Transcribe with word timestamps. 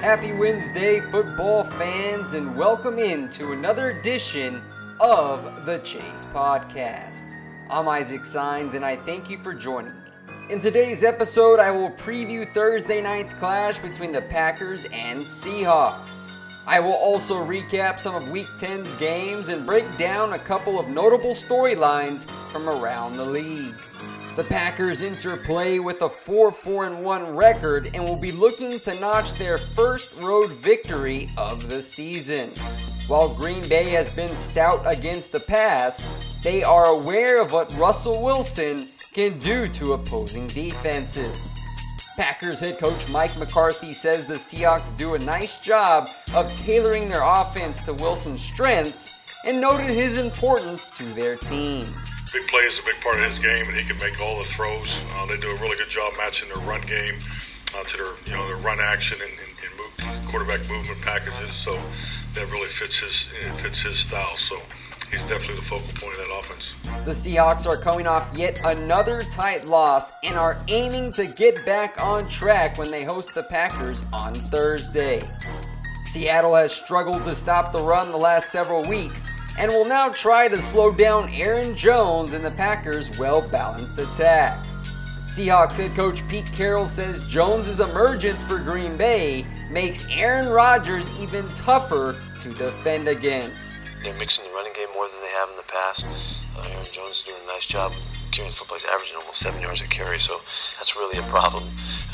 Happy 0.00 0.32
Wednesday, 0.32 0.98
football 1.12 1.62
fans, 1.62 2.32
and 2.32 2.56
welcome 2.56 2.98
in 2.98 3.28
to 3.30 3.52
another 3.52 3.90
edition 3.90 4.60
of 5.00 5.64
the 5.64 5.78
Chase 5.84 6.26
Podcast. 6.32 7.26
I'm 7.70 7.86
Isaac 7.86 8.24
Signs, 8.24 8.74
and 8.74 8.84
I 8.84 8.96
thank 8.96 9.30
you 9.30 9.38
for 9.38 9.54
joining 9.54 9.92
me. 9.92 10.10
In 10.50 10.58
today's 10.58 11.04
episode, 11.04 11.60
I 11.60 11.70
will 11.70 11.90
preview 11.90 12.52
Thursday 12.52 13.00
night's 13.00 13.32
clash 13.32 13.78
between 13.78 14.10
the 14.10 14.22
Packers 14.22 14.86
and 14.86 15.20
Seahawks. 15.20 16.28
I 16.66 16.80
will 16.80 16.94
also 16.94 17.36
recap 17.36 18.00
some 18.00 18.16
of 18.16 18.28
Week 18.28 18.48
10's 18.58 18.96
games 18.96 19.50
and 19.50 19.64
break 19.64 19.84
down 19.98 20.32
a 20.32 20.38
couple 20.38 20.80
of 20.80 20.88
notable 20.88 21.30
storylines 21.30 22.28
from 22.50 22.68
around 22.68 23.16
the 23.16 23.24
league. 23.24 23.74
The 24.34 24.44
Packers 24.44 25.02
interplay 25.02 25.78
with 25.78 26.00
a 26.00 26.08
4 26.08 26.52
4 26.52 26.90
1 27.02 27.36
record 27.36 27.90
and 27.92 28.02
will 28.02 28.18
be 28.18 28.32
looking 28.32 28.80
to 28.80 28.98
notch 28.98 29.34
their 29.34 29.58
first 29.58 30.18
road 30.22 30.50
victory 30.52 31.28
of 31.36 31.68
the 31.68 31.82
season. 31.82 32.48
While 33.08 33.34
Green 33.34 33.68
Bay 33.68 33.90
has 33.90 34.16
been 34.16 34.34
stout 34.34 34.80
against 34.86 35.32
the 35.32 35.40
pass, 35.40 36.10
they 36.42 36.62
are 36.62 36.86
aware 36.86 37.42
of 37.42 37.52
what 37.52 37.76
Russell 37.76 38.22
Wilson 38.22 38.88
can 39.12 39.38
do 39.40 39.68
to 39.68 39.92
opposing 39.92 40.46
defenses. 40.48 41.58
Packers 42.16 42.60
head 42.60 42.78
coach 42.78 43.10
Mike 43.10 43.36
McCarthy 43.36 43.92
says 43.92 44.24
the 44.24 44.34
Seahawks 44.34 44.96
do 44.96 45.12
a 45.12 45.18
nice 45.18 45.60
job 45.60 46.08
of 46.32 46.50
tailoring 46.54 47.10
their 47.10 47.22
offense 47.22 47.84
to 47.84 47.92
Wilson's 47.92 48.42
strengths 48.42 49.12
and 49.44 49.60
noted 49.60 49.90
his 49.90 50.16
importance 50.16 50.90
to 50.96 51.04
their 51.04 51.36
team 51.36 51.86
big 52.32 52.46
play 52.48 52.62
is 52.62 52.78
a 52.80 52.82
big 52.82 52.98
part 53.00 53.18
of 53.18 53.24
his 53.24 53.38
game, 53.38 53.66
and 53.68 53.76
he 53.76 53.84
can 53.84 53.98
make 53.98 54.20
all 54.20 54.38
the 54.38 54.44
throws. 54.44 55.00
Uh, 55.14 55.26
they 55.26 55.36
do 55.36 55.48
a 55.48 55.60
really 55.60 55.76
good 55.76 55.90
job 55.90 56.12
matching 56.16 56.48
their 56.48 56.64
run 56.66 56.80
game 56.82 57.18
uh, 57.76 57.84
to 57.84 57.96
their 57.96 58.06
you 58.26 58.32
know 58.32 58.46
their 58.48 58.56
run 58.64 58.80
action 58.80 59.18
and, 59.22 59.32
and, 59.38 59.52
and 59.60 59.70
move, 59.76 60.26
quarterback 60.28 60.66
movement 60.68 61.00
packages. 61.02 61.52
So 61.52 61.78
that 62.34 62.50
really 62.50 62.68
fits 62.68 62.98
his 62.98 63.24
fits 63.60 63.82
his 63.82 63.98
style. 63.98 64.36
So 64.36 64.56
he's 65.10 65.26
definitely 65.26 65.56
the 65.56 65.62
focal 65.62 65.92
point 66.00 66.18
of 66.18 66.26
that 66.26 66.34
offense. 66.38 66.82
The 67.04 67.10
Seahawks 67.12 67.66
are 67.66 67.76
coming 67.76 68.06
off 68.06 68.36
yet 68.36 68.60
another 68.64 69.20
tight 69.22 69.66
loss 69.66 70.12
and 70.22 70.36
are 70.36 70.58
aiming 70.68 71.12
to 71.14 71.26
get 71.26 71.64
back 71.66 72.00
on 72.00 72.28
track 72.28 72.78
when 72.78 72.90
they 72.90 73.04
host 73.04 73.34
the 73.34 73.42
Packers 73.42 74.06
on 74.12 74.34
Thursday. 74.34 75.20
Seattle 76.04 76.54
has 76.54 76.72
struggled 76.72 77.24
to 77.24 77.34
stop 77.34 77.72
the 77.72 77.78
run 77.78 78.10
the 78.10 78.16
last 78.16 78.50
several 78.50 78.88
weeks 78.88 79.30
and 79.58 79.70
will 79.70 79.84
now 79.84 80.08
try 80.08 80.48
to 80.48 80.60
slow 80.60 80.92
down 80.92 81.28
Aaron 81.30 81.76
Jones 81.76 82.32
and 82.32 82.44
the 82.44 82.50
Packers' 82.52 83.18
well 83.18 83.42
balanced 83.42 83.98
attack. 83.98 84.58
Seahawks 85.22 85.78
head 85.78 85.94
coach 85.94 86.26
Pete 86.28 86.50
Carroll 86.52 86.86
says 86.86 87.22
Jones' 87.28 87.78
emergence 87.78 88.42
for 88.42 88.58
Green 88.58 88.96
Bay 88.96 89.46
makes 89.70 90.06
Aaron 90.10 90.48
Rodgers 90.48 91.18
even 91.20 91.48
tougher 91.54 92.16
to 92.40 92.48
defend 92.54 93.08
against. 93.08 94.02
They're 94.02 94.18
mixing 94.18 94.44
the 94.44 94.50
running 94.50 94.72
game 94.74 94.88
more 94.94 95.06
than 95.06 95.20
they 95.20 95.32
have 95.38 95.48
in 95.50 95.56
the 95.56 95.70
past. 95.70 96.06
Uh, 96.58 96.74
Aaron 96.74 96.86
Jones 96.90 97.18
is 97.18 97.22
doing 97.22 97.38
a 97.44 97.46
nice 97.46 97.68
job 97.68 97.92
carrying 98.32 98.50
the 98.50 98.56
football. 98.56 98.78
He's 98.78 98.88
averaging 98.90 99.14
almost 99.16 99.36
seven 99.36 99.62
yards 99.62 99.80
a 99.80 99.86
carry, 99.86 100.18
so 100.18 100.36
that's 100.76 100.96
really 100.96 101.18
a 101.18 101.26
problem 101.30 101.62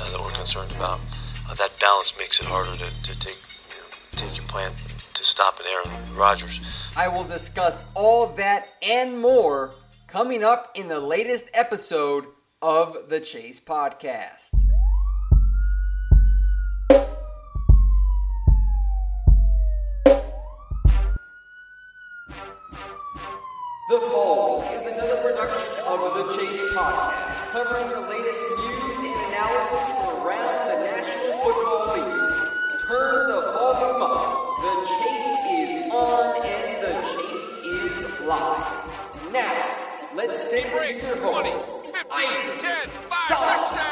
uh, 0.00 0.10
that 0.12 0.20
we're 0.20 0.37
concerned 0.37 0.70
about. 0.76 1.00
Uh, 1.49 1.55
that 1.55 1.72
balance 1.81 2.12
makes 2.19 2.41
it 2.41 2.47
harder 2.47 2.72
to, 2.76 2.88
to 2.93 3.19
take 3.19 3.41
you 3.72 3.81
know, 3.81 3.88
take 4.20 4.37
your 4.37 4.44
plan 4.47 4.70
to 5.18 5.24
stop 5.24 5.58
an 5.58 5.66
Aaron 5.68 6.16
Rodgers. 6.16 6.92
I 6.96 7.08
will 7.08 7.24
discuss 7.24 7.90
all 7.96 8.28
that 8.36 8.68
and 8.80 9.18
more 9.20 9.72
coming 10.06 10.44
up 10.44 10.70
in 10.76 10.86
the 10.86 11.00
latest 11.00 11.50
episode 11.54 12.26
of 12.62 13.08
the 13.08 13.18
Chase 13.18 13.58
Podcast. 13.58 14.50
The 23.90 24.00
Fall 24.12 24.62
is 24.70 24.86
another 24.86 25.20
production 25.20 25.68
of 25.88 25.98
the 26.14 26.36
Chase 26.38 26.62
Podcast, 26.76 27.52
covering 27.52 27.90
the 27.90 28.08
latest 28.08 28.42
news 28.56 28.98
and 29.00 29.32
analysis 29.34 29.90
from 29.90 30.28
around 30.28 30.68
the 30.68 30.76
National 30.84 31.32
Football 31.42 31.94
League. 31.96 32.78
Turn 32.86 33.27
live. 38.28 39.32
Now, 39.32 40.10
let's 40.14 40.50
send 40.50 40.66
it 40.66 40.82
to 40.82 41.06
your 41.06 41.16
host, 41.22 41.94
Isaac 42.12 42.90
Signs. 43.08 43.88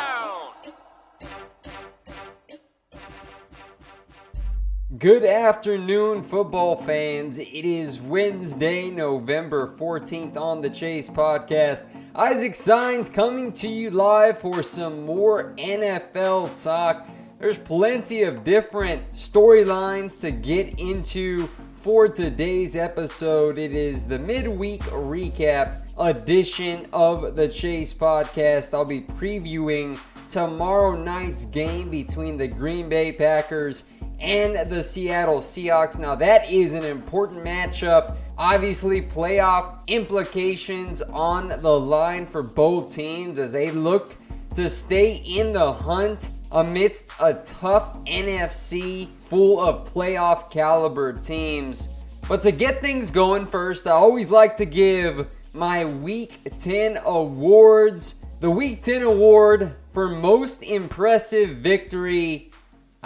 Good 4.98 5.24
afternoon, 5.24 6.22
football 6.22 6.76
fans. 6.76 7.38
It 7.38 7.64
is 7.64 8.02
Wednesday, 8.02 8.91
November 8.91 9.66
14th 9.66 10.36
on 10.36 10.60
the 10.60 10.68
Chase 10.68 11.08
Podcast. 11.08 11.84
Isaac 12.14 12.54
Signs 12.54 13.08
coming 13.08 13.53
to 13.54 13.68
you 13.68 13.91
live 13.91 14.38
for 14.38 14.62
some 14.62 15.06
more 15.06 15.54
NFL 15.56 16.62
talk. 16.62 17.08
There's 17.38 17.58
plenty 17.58 18.24
of 18.24 18.44
different 18.44 19.12
storylines 19.12 20.20
to 20.20 20.30
get 20.30 20.78
into 20.78 21.48
for 21.86 22.09
today's 22.09 22.77
episode. 22.77 23.59
It 23.59 23.72
is 23.72 24.09
the 24.09 24.18
midweek 24.18 24.83
recap 24.86 25.86
edition 26.00 26.84
of 26.92 27.36
the 27.36 27.47
Chase 27.47 27.94
Podcast. 27.94 28.74
I'll 28.74 28.84
be 28.84 29.03
previewing 29.03 29.97
tomorrow 30.28 31.00
night's 31.00 31.44
game 31.44 31.88
between 31.88 32.38
the 32.38 32.48
Green 32.48 32.88
Bay 32.88 33.12
Packers 33.12 33.84
and 34.18 34.68
the 34.68 34.83
Seattle 34.83 35.38
Seahawks. 35.38 35.97
Now, 35.97 36.16
that 36.16 36.50
is 36.50 36.74
an 36.74 36.83
important 36.83 37.44
matchup. 37.44 38.16
Obviously, 38.36 39.00
playoff 39.00 39.86
implications 39.86 41.03
on 41.03 41.50
the 41.50 41.78
line 41.78 42.27
for 42.27 42.42
both 42.42 42.92
teams 42.92 43.39
as 43.39 43.53
they 43.53 43.71
look 43.71 44.16
to 44.56 44.68
stay 44.68 45.22
in 45.24 45.53
the 45.53 45.72
hunt 45.72 46.30
amidst 46.56 47.10
a 47.20 47.34
tough 47.44 48.03
NFC 48.04 49.08
full 49.18 49.60
of 49.60 49.92
playoff 49.92 50.50
caliber 50.50 51.12
teams. 51.12 51.91
But 52.28 52.42
to 52.42 52.50
get 52.50 52.80
things 52.80 53.10
going 53.10 53.47
first, 53.47 53.86
I 53.86 53.92
always 53.92 54.30
like 54.30 54.56
to 54.56 54.64
give 54.64 55.30
my 55.54 55.84
Week 55.84 56.41
10 56.58 56.98
awards. 57.04 58.16
The 58.41 58.50
Week 58.50 58.82
10 58.82 59.03
award 59.03 59.76
for 59.91 60.08
most 60.08 60.62
impressive 60.62 61.58
victory 61.58 62.50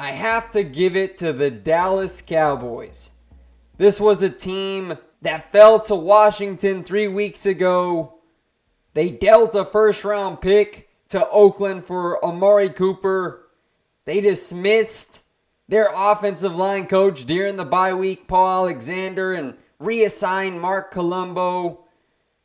I 0.01 0.13
have 0.13 0.51
to 0.53 0.63
give 0.63 0.97
it 0.97 1.19
to 1.19 1.35
the 1.35 1.51
Dallas 1.51 2.23
Cowboys. 2.23 3.11
This 3.77 4.01
was 4.01 4.23
a 4.23 4.31
team 4.31 4.95
that 5.21 5.53
fell 5.53 5.79
to 5.81 5.95
Washington 5.95 6.83
three 6.83 7.07
weeks 7.07 7.45
ago. 7.45 8.21
They 8.95 9.11
dealt 9.11 9.55
a 9.55 9.63
first 9.63 10.03
round 10.03 10.41
pick 10.41 10.89
to 11.11 11.29
Oakland 11.29 11.85
for 11.85 12.25
Amari 12.25 12.71
Cooper. 12.71 13.40
They 14.05 14.21
dismissed 14.21 15.23
their 15.69 15.91
offensive 15.95 16.57
line 16.57 16.87
coach 16.87 17.25
during 17.25 17.57
the 17.57 17.65
bye 17.65 17.95
week, 17.95 18.27
Paul 18.27 18.67
Alexander, 18.67 19.33
and 19.33 19.55
reassigned 19.79 20.61
Marc 20.61 20.91
Colombo. 20.91 21.85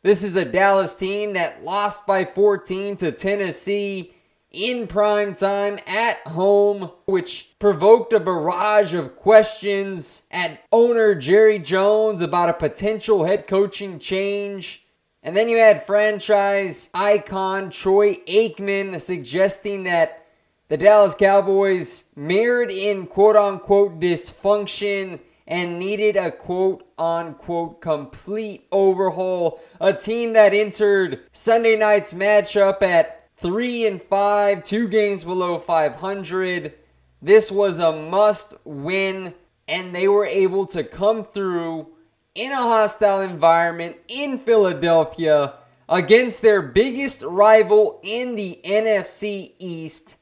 This 0.04 0.24
is 0.24 0.36
a 0.36 0.46
Dallas 0.46 0.94
team 0.94 1.34
that 1.34 1.64
lost 1.64 2.06
by 2.06 2.26
14 2.26 2.98
to 2.98 3.12
Tennessee 3.12 4.14
in 4.52 4.88
prime 4.88 5.34
time 5.34 5.78
at 5.88 6.20
home, 6.28 6.92
which 7.06 7.50
provoked 7.60 8.14
a 8.14 8.20
barrage 8.20 8.94
of 8.94 9.16
questions 9.16 10.24
at 10.32 10.62
owner 10.72 11.16
Jerry 11.16 11.60
Jones 11.60 12.22
about 12.22 12.50
a 12.50 12.54
potential 12.54 13.26
head 13.26 13.48
coaching 13.48 14.00
change. 14.00 14.86
And 15.24 15.36
then 15.36 15.50
you 15.50 15.58
had 15.58 15.84
franchise 15.84 16.90
icon 16.94 17.72
Troy 17.72 18.16
Aikman 18.28 19.02
suggesting 19.02 19.84
that 19.86 20.25
the 20.68 20.78
Dallas 20.78 21.14
Cowboys 21.14 22.06
mirrored 22.16 22.72
in 22.72 23.06
quote 23.06 23.36
unquote 23.36 24.00
dysfunction 24.00 25.20
and 25.48 25.78
needed 25.78 26.16
a 26.16 26.32
quote 26.32 26.84
unquote 26.98 27.82
complete 27.82 28.66
overhaul. 28.72 29.60
A 29.80 29.94
team 29.94 30.34
that 30.34 30.54
entered 30.54 31.22
Sunday 31.32 31.76
night's 31.76 32.14
matchup 32.14 32.82
at 32.82 33.30
3 33.38 33.86
and 33.86 34.02
5, 34.02 34.64
two 34.64 34.88
games 34.88 35.24
below 35.24 35.60
500. 35.60 36.74
This 37.22 37.52
was 37.52 37.80
a 37.80 37.92
must 37.92 38.56
win, 38.64 39.36
and 39.68 39.94
they 39.94 40.08
were 40.08 40.26
able 40.26 40.66
to 40.68 40.84
come 40.84 41.26
through 41.26 41.90
in 42.34 42.52
a 42.52 42.56
hostile 42.56 43.22
environment 43.22 43.98
in 44.08 44.38
Philadelphia 44.38 45.54
against 45.88 46.42
their 46.42 46.62
biggest 46.62 47.24
rival 47.24 48.00
in 48.04 48.36
the 48.36 48.60
NFC 48.64 49.54
East. 49.60 50.18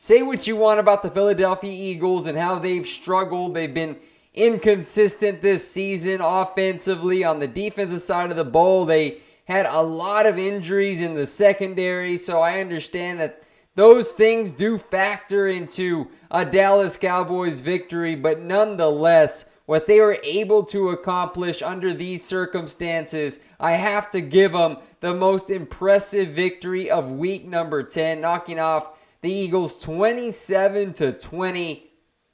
Say 0.00 0.22
what 0.22 0.46
you 0.46 0.54
want 0.54 0.78
about 0.78 1.02
the 1.02 1.10
Philadelphia 1.10 1.72
Eagles 1.72 2.28
and 2.28 2.38
how 2.38 2.60
they've 2.60 2.86
struggled. 2.86 3.54
They've 3.54 3.74
been 3.74 3.96
inconsistent 4.32 5.40
this 5.40 5.68
season 5.68 6.20
offensively. 6.20 7.24
On 7.24 7.40
the 7.40 7.48
defensive 7.48 7.98
side 7.98 8.30
of 8.30 8.36
the 8.36 8.44
ball, 8.44 8.84
they 8.84 9.18
had 9.46 9.66
a 9.66 9.82
lot 9.82 10.24
of 10.24 10.38
injuries 10.38 11.00
in 11.00 11.14
the 11.14 11.26
secondary, 11.26 12.16
so 12.16 12.40
I 12.40 12.60
understand 12.60 13.18
that 13.18 13.42
those 13.74 14.12
things 14.12 14.52
do 14.52 14.78
factor 14.78 15.48
into 15.48 16.08
a 16.30 16.44
Dallas 16.44 16.96
Cowboys 16.96 17.58
victory, 17.58 18.14
but 18.14 18.40
nonetheless, 18.40 19.50
what 19.66 19.88
they 19.88 19.98
were 19.98 20.18
able 20.22 20.62
to 20.66 20.90
accomplish 20.90 21.60
under 21.60 21.92
these 21.92 22.24
circumstances, 22.24 23.40
I 23.58 23.72
have 23.72 24.10
to 24.10 24.20
give 24.20 24.52
them 24.52 24.76
the 25.00 25.14
most 25.14 25.50
impressive 25.50 26.28
victory 26.28 26.88
of 26.88 27.10
week 27.10 27.44
number 27.44 27.82
10, 27.82 28.20
knocking 28.20 28.60
off 28.60 28.92
the 29.20 29.30
Eagles 29.30 29.82
27 29.82 30.92
to 30.94 31.12
20. 31.12 31.90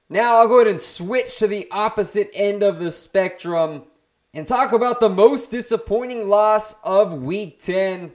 Now 0.09 0.37
I'll 0.37 0.49
go 0.49 0.61
ahead 0.61 0.71
and 0.71 0.81
switch 0.81 1.39
to 1.39 1.47
the 1.47 1.67
opposite 1.71 2.31
end 2.35 2.63
of 2.63 2.79
the 2.79 2.91
spectrum 2.91 3.85
and 4.35 4.47
talk 4.47 4.73
about 4.73 5.01
the 5.01 5.09
most 5.09 5.51
disappointing 5.51 6.29
loss 6.29 6.75
of 6.83 7.23
week 7.23 7.61
10. 7.61 8.13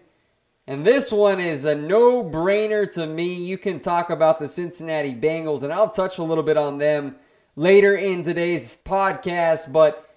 And 0.67 0.85
this 0.85 1.11
one 1.11 1.39
is 1.39 1.65
a 1.65 1.73
no 1.73 2.23
brainer 2.23 2.89
to 2.93 3.07
me. 3.07 3.33
You 3.33 3.57
can 3.57 3.79
talk 3.79 4.11
about 4.11 4.37
the 4.37 4.47
Cincinnati 4.47 5.15
Bengals, 5.15 5.63
and 5.63 5.73
I'll 5.73 5.89
touch 5.89 6.19
a 6.19 6.23
little 6.23 6.43
bit 6.43 6.57
on 6.57 6.77
them 6.77 7.15
later 7.55 7.95
in 7.95 8.21
today's 8.21 8.77
podcast, 8.85 9.71
but 9.71 10.13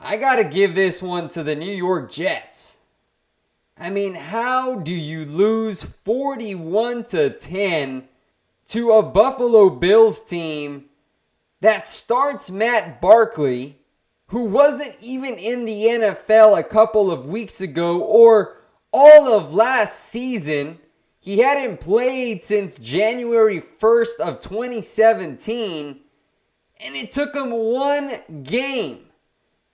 I 0.00 0.16
got 0.16 0.36
to 0.36 0.44
give 0.44 0.74
this 0.74 1.00
one 1.00 1.28
to 1.28 1.44
the 1.44 1.54
New 1.54 1.70
York 1.70 2.10
Jets. 2.10 2.78
I 3.82 3.90
mean, 3.90 4.14
how 4.14 4.76
do 4.76 4.92
you 4.92 5.26
lose 5.26 5.82
41 5.82 7.04
to 7.04 7.30
10 7.30 8.04
to 8.66 8.92
a 8.92 9.02
Buffalo 9.02 9.70
Bills 9.70 10.20
team 10.20 10.86
that 11.60 11.86
starts 11.86 12.50
Matt 12.50 13.00
Barkley? 13.00 13.82
who 14.32 14.44
wasn't 14.44 14.96
even 15.02 15.34
in 15.34 15.66
the 15.66 15.84
NFL 15.84 16.58
a 16.58 16.62
couple 16.62 17.12
of 17.12 17.26
weeks 17.26 17.60
ago 17.60 18.00
or 18.00 18.56
all 18.90 19.28
of 19.28 19.52
last 19.52 20.00
season. 20.00 20.78
He 21.20 21.40
hadn't 21.40 21.80
played 21.80 22.42
since 22.42 22.78
January 22.78 23.60
1st 23.60 24.20
of 24.20 24.40
2017, 24.40 26.00
and 26.82 26.96
it 26.96 27.12
took 27.12 27.36
him 27.36 27.50
one 27.50 28.42
game 28.42 29.00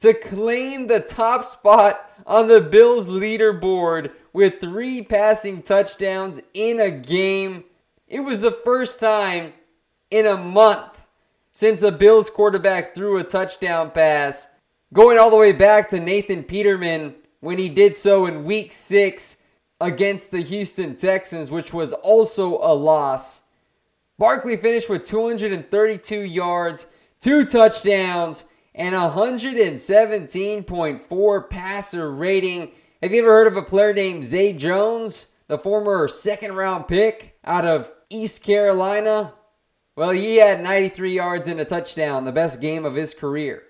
to 0.00 0.12
claim 0.12 0.88
the 0.88 0.98
top 0.98 1.44
spot 1.44 2.07
on 2.28 2.46
the 2.46 2.60
Bills 2.60 3.06
leaderboard 3.08 4.12
with 4.34 4.60
three 4.60 5.02
passing 5.02 5.62
touchdowns 5.62 6.40
in 6.52 6.78
a 6.78 6.90
game. 6.90 7.64
It 8.06 8.20
was 8.20 8.42
the 8.42 8.52
first 8.52 9.00
time 9.00 9.54
in 10.10 10.26
a 10.26 10.36
month 10.36 11.06
since 11.50 11.82
a 11.82 11.90
Bills 11.90 12.28
quarterback 12.30 12.94
threw 12.94 13.18
a 13.18 13.24
touchdown 13.24 13.90
pass, 13.90 14.46
going 14.92 15.18
all 15.18 15.30
the 15.30 15.36
way 15.38 15.52
back 15.52 15.88
to 15.88 15.98
Nathan 15.98 16.44
Peterman 16.44 17.14
when 17.40 17.58
he 17.58 17.70
did 17.70 17.96
so 17.96 18.26
in 18.26 18.44
week 18.44 18.72
six 18.72 19.38
against 19.80 20.30
the 20.30 20.42
Houston 20.42 20.96
Texans, 20.96 21.50
which 21.50 21.72
was 21.72 21.94
also 21.94 22.58
a 22.58 22.74
loss. 22.74 23.42
Barkley 24.18 24.56
finished 24.56 24.90
with 24.90 25.04
232 25.04 26.20
yards, 26.20 26.86
two 27.20 27.44
touchdowns, 27.44 28.44
and 28.78 28.94
117.4 28.94 31.50
passer 31.50 32.14
rating. 32.14 32.70
Have 33.02 33.12
you 33.12 33.22
ever 33.22 33.32
heard 33.32 33.48
of 33.48 33.56
a 33.56 33.62
player 33.62 33.92
named 33.92 34.24
Zay 34.24 34.52
Jones, 34.52 35.32
the 35.48 35.58
former 35.58 36.06
second 36.06 36.54
round 36.54 36.86
pick 36.86 37.36
out 37.44 37.64
of 37.64 37.90
East 38.08 38.44
Carolina? 38.44 39.34
Well, 39.96 40.10
he 40.10 40.36
had 40.36 40.62
93 40.62 41.12
yards 41.12 41.48
and 41.48 41.58
a 41.58 41.64
touchdown, 41.64 42.24
the 42.24 42.30
best 42.30 42.60
game 42.60 42.84
of 42.84 42.94
his 42.94 43.14
career. 43.14 43.64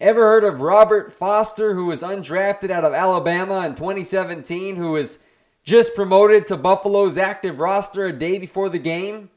Ever 0.00 0.22
heard 0.22 0.42
of 0.42 0.60
Robert 0.60 1.12
Foster, 1.12 1.74
who 1.74 1.86
was 1.86 2.02
undrafted 2.02 2.70
out 2.70 2.84
of 2.84 2.92
Alabama 2.92 3.64
in 3.64 3.76
2017, 3.76 4.74
who 4.74 4.90
was 4.92 5.20
just 5.62 5.94
promoted 5.94 6.44
to 6.46 6.56
Buffalo's 6.56 7.16
active 7.16 7.60
roster 7.60 8.06
a 8.06 8.12
day 8.12 8.38
before 8.38 8.68
the 8.68 8.80
game? 8.80 9.30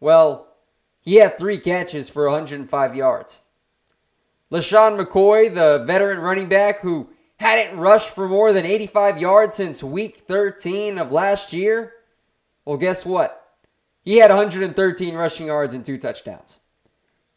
Well, 0.00 0.48
he 1.00 1.14
had 1.16 1.38
three 1.38 1.58
catches 1.58 2.10
for 2.10 2.28
105 2.28 2.96
yards. 2.96 3.42
LeSean 4.50 4.98
McCoy, 4.98 5.52
the 5.52 5.84
veteran 5.86 6.18
running 6.18 6.48
back 6.48 6.80
who 6.80 7.08
hadn't 7.38 7.78
rushed 7.78 8.14
for 8.14 8.28
more 8.28 8.52
than 8.52 8.66
85 8.66 9.20
yards 9.20 9.56
since 9.56 9.82
week 9.82 10.16
13 10.16 10.98
of 10.98 11.12
last 11.12 11.52
year, 11.52 11.92
well, 12.64 12.76
guess 12.76 13.06
what? 13.06 13.36
He 14.02 14.18
had 14.18 14.30
113 14.30 15.14
rushing 15.14 15.46
yards 15.46 15.72
and 15.72 15.84
two 15.84 15.98
touchdowns. 15.98 16.60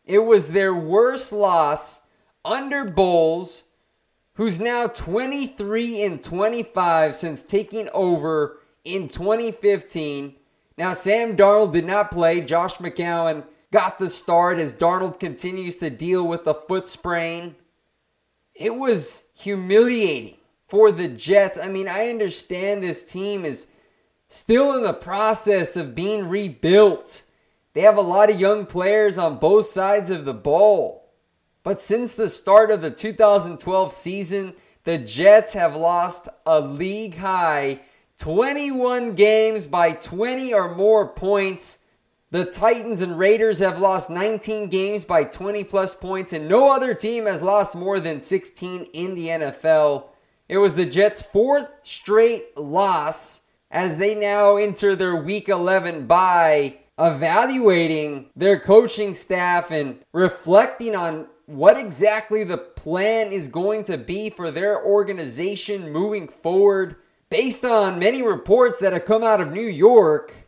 It 0.05 0.19
was 0.19 0.51
their 0.51 0.73
worst 0.73 1.31
loss 1.31 2.01
under 2.43 2.83
Bowles, 2.83 3.65
who's 4.33 4.59
now 4.59 4.87
23 4.87 6.03
and 6.03 6.21
25 6.21 7.15
since 7.15 7.43
taking 7.43 7.87
over 7.93 8.59
in 8.83 9.07
2015. 9.07 10.35
Now, 10.77 10.91
Sam 10.93 11.37
Darnold 11.37 11.73
did 11.73 11.85
not 11.85 12.11
play. 12.11 12.41
Josh 12.41 12.77
McCown 12.77 13.45
got 13.73 13.97
the 13.97 14.07
start 14.07 14.59
as 14.59 14.71
Darnold 14.71 15.19
continues 15.19 15.77
to 15.77 15.89
deal 15.89 16.27
with 16.27 16.45
a 16.45 16.53
foot 16.53 16.85
sprain. 16.85 17.55
It 18.53 18.75
was 18.75 19.25
humiliating 19.35 20.37
for 20.63 20.91
the 20.91 21.07
Jets. 21.07 21.57
I 21.57 21.69
mean, 21.69 21.87
I 21.87 22.09
understand 22.09 22.83
this 22.83 23.03
team 23.03 23.45
is 23.45 23.65
still 24.27 24.77
in 24.77 24.83
the 24.83 24.93
process 24.93 25.75
of 25.75 25.95
being 25.95 26.29
rebuilt. 26.29 27.23
They 27.73 27.81
have 27.81 27.97
a 27.97 28.01
lot 28.01 28.29
of 28.29 28.39
young 28.39 28.67
players 28.67 29.17
on 29.17 29.39
both 29.39 29.65
sides 29.65 30.11
of 30.11 30.23
the 30.23 30.35
ball. 30.35 31.11
But 31.63 31.81
since 31.81 32.13
the 32.13 32.29
start 32.29 32.69
of 32.69 32.83
the 32.83 32.91
2012 32.91 33.91
season, 33.91 34.53
the 34.83 34.99
Jets 34.99 35.55
have 35.55 35.75
lost 35.75 36.29
a 36.45 36.59
league 36.59 37.17
high 37.17 37.81
21 38.19 39.15
games 39.15 39.65
by 39.65 39.93
20 39.93 40.53
or 40.53 40.75
more 40.75 41.07
points. 41.07 41.79
The 42.33 42.45
Titans 42.45 43.01
and 43.01 43.19
Raiders 43.19 43.59
have 43.59 43.79
lost 43.79 44.09
19 44.09 44.67
games 44.69 45.05
by 45.05 45.23
20 45.23 45.65
plus 45.65 45.93
points, 45.93 46.33
and 46.33 46.47
no 46.47 46.73
other 46.73 46.95
team 46.95 47.27
has 47.27 47.43
lost 47.43 47.75
more 47.75 47.99
than 47.99 48.19
16 48.19 48.87
in 48.91 49.13
the 49.13 49.27
NFL. 49.27 50.05
It 50.49 50.57
was 50.57 50.75
the 50.75 50.87
Jets' 50.87 51.21
fourth 51.21 51.67
straight 51.83 52.57
loss 52.57 53.41
as 53.69 53.99
they 53.99 54.15
now 54.15 54.57
enter 54.57 54.95
their 54.95 55.15
week 55.15 55.47
11 55.47 56.07
bye, 56.07 56.79
evaluating 56.97 58.31
their 58.35 58.57
coaching 58.57 59.13
staff 59.13 59.69
and 59.69 59.99
reflecting 60.11 60.95
on 60.95 61.27
what 61.45 61.77
exactly 61.77 62.43
the 62.43 62.57
plan 62.57 63.31
is 63.31 63.47
going 63.47 63.83
to 63.83 63.97
be 63.99 64.31
for 64.31 64.49
their 64.49 64.83
organization 64.83 65.91
moving 65.91 66.27
forward. 66.27 66.95
Based 67.29 67.63
on 67.63 67.99
many 67.99 68.23
reports 68.23 68.79
that 68.79 68.91
have 68.91 69.05
come 69.05 69.21
out 69.21 69.39
of 69.39 69.51
New 69.51 69.61
York, 69.61 70.42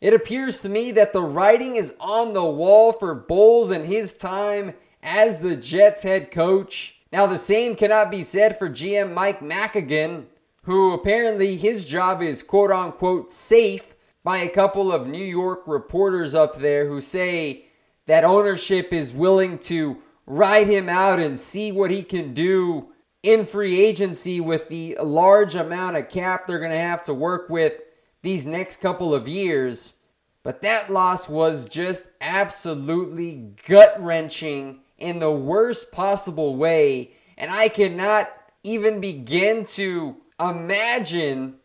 It 0.00 0.14
appears 0.14 0.60
to 0.60 0.68
me 0.68 0.92
that 0.92 1.12
the 1.12 1.22
writing 1.22 1.74
is 1.74 1.94
on 1.98 2.32
the 2.32 2.44
wall 2.44 2.92
for 2.92 3.14
Bowles 3.14 3.72
and 3.72 3.84
his 3.84 4.12
time 4.12 4.74
as 5.02 5.40
the 5.40 5.56
Jets 5.56 6.04
head 6.04 6.30
coach. 6.30 6.96
Now, 7.12 7.26
the 7.26 7.36
same 7.36 7.74
cannot 7.74 8.10
be 8.10 8.22
said 8.22 8.56
for 8.58 8.68
GM 8.68 9.12
Mike 9.12 9.40
Maccagnan, 9.40 10.26
who 10.64 10.92
apparently 10.92 11.56
his 11.56 11.84
job 11.84 12.22
is 12.22 12.44
quote 12.44 12.70
unquote 12.70 13.32
safe 13.32 13.94
by 14.22 14.38
a 14.38 14.48
couple 14.48 14.92
of 14.92 15.08
New 15.08 15.24
York 15.24 15.62
reporters 15.66 16.34
up 16.34 16.58
there 16.58 16.86
who 16.86 17.00
say 17.00 17.64
that 18.06 18.24
ownership 18.24 18.92
is 18.92 19.14
willing 19.14 19.58
to 19.58 19.98
ride 20.26 20.68
him 20.68 20.88
out 20.88 21.18
and 21.18 21.38
see 21.38 21.72
what 21.72 21.90
he 21.90 22.02
can 22.02 22.34
do 22.34 22.88
in 23.22 23.44
free 23.44 23.80
agency 23.80 24.40
with 24.40 24.68
the 24.68 24.96
large 25.02 25.56
amount 25.56 25.96
of 25.96 26.08
cap 26.08 26.46
they're 26.46 26.58
going 26.58 26.70
to 26.70 26.78
have 26.78 27.02
to 27.02 27.14
work 27.14 27.48
with 27.48 27.74
these 28.22 28.46
next 28.46 28.80
couple 28.80 29.14
of 29.14 29.28
years. 29.28 29.94
But 30.42 30.62
that 30.62 30.90
loss 30.90 31.28
was 31.28 31.68
just 31.68 32.10
absolutely 32.20 33.52
gut 33.66 33.96
wrenching 33.98 34.80
in 34.96 35.18
the 35.18 35.30
worst 35.30 35.92
possible 35.92 36.56
way. 36.56 37.12
And 37.36 37.50
I 37.50 37.68
cannot 37.68 38.30
even 38.62 39.00
begin 39.00 39.64
to 39.64 40.16
imagine 40.40 41.56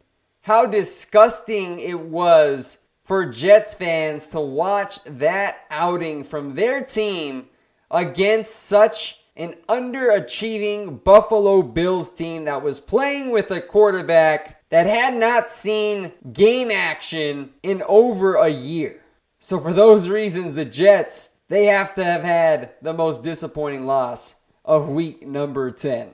how 0.42 0.66
disgusting 0.66 1.80
it 1.80 2.00
was 2.00 2.80
for 3.04 3.26
Jets 3.26 3.74
fans 3.74 4.30
to 4.30 4.40
watch 4.40 5.04
that 5.04 5.66
outing 5.70 6.24
from 6.24 6.56
their 6.56 6.84
team 6.84 7.48
against 7.92 8.56
such 8.56 9.20
an 9.36 9.54
underachieving 9.68 11.04
Buffalo 11.04 11.64
Bills 11.64 12.10
team 12.10 12.46
that 12.46 12.62
was 12.62 12.80
playing 12.80 13.32
with 13.32 13.50
a 13.52 13.62
quarterback 13.62 14.63
that 14.74 14.88
had 14.88 15.14
not 15.14 15.52
seen 15.52 16.12
game 16.34 16.72
action 16.72 17.52
in 17.62 17.84
over 17.88 18.34
a 18.34 18.50
year. 18.50 19.02
So 19.38 19.60
for 19.60 19.72
those 19.72 20.10
reasons, 20.10 20.56
the 20.56 20.66
Jets, 20.66 21.30
they 21.48 21.66
have 21.66 21.94
to 21.94 22.04
have 22.04 22.24
had 22.24 22.72
the 22.82 22.92
most 22.92 23.22
disappointing 23.22 23.86
loss 23.86 24.34
of 24.66 24.90
week 24.90 25.28
number 25.28 25.70
10. 25.70 26.10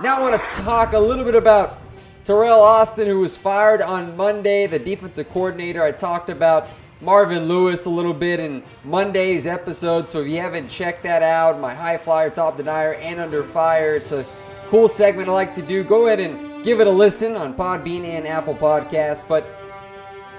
Now 0.00 0.16
I 0.16 0.20
want 0.22 0.40
to 0.40 0.62
talk 0.62 0.94
a 0.94 0.98
little 0.98 1.26
bit 1.26 1.34
about 1.34 1.80
Teryl 2.24 2.62
Austin, 2.62 3.08
who 3.08 3.18
was 3.18 3.36
fired 3.36 3.82
on 3.82 4.16
Monday, 4.16 4.66
the 4.66 4.78
defensive 4.78 5.28
coordinator. 5.28 5.82
I 5.82 5.92
talked 5.92 6.30
about 6.30 6.70
Marvin 7.02 7.42
Lewis 7.42 7.84
a 7.84 7.90
little 7.90 8.14
bit 8.14 8.40
in 8.40 8.62
Monday's 8.84 9.46
episode, 9.46 10.08
so 10.08 10.22
if 10.22 10.28
you 10.28 10.38
haven't 10.38 10.68
checked 10.68 11.02
that 11.02 11.22
out, 11.22 11.60
my 11.60 11.74
high 11.74 11.98
flyer, 11.98 12.30
top 12.30 12.56
denier, 12.56 12.94
and 12.94 13.20
under 13.20 13.42
fire, 13.42 13.96
it's 13.96 14.12
a 14.12 14.24
cool 14.68 14.88
segment 14.88 15.28
I 15.28 15.32
like 15.32 15.52
to 15.52 15.62
do. 15.62 15.84
Go 15.84 16.06
ahead 16.06 16.20
and 16.20 16.51
give 16.62 16.80
it 16.80 16.86
a 16.86 16.90
listen 16.90 17.36
on 17.36 17.54
Podbean 17.54 18.04
and 18.04 18.26
Apple 18.26 18.54
Podcasts. 18.54 19.26
But 19.26 19.46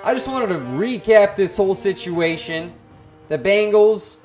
I 0.04 0.14
just 0.14 0.30
wanted 0.30 0.50
to 0.50 0.60
recap 0.60 1.36
this 1.36 1.58
whole 1.58 1.76
situation. 1.76 2.74
The 3.28 3.38
Bengals 3.38 4.18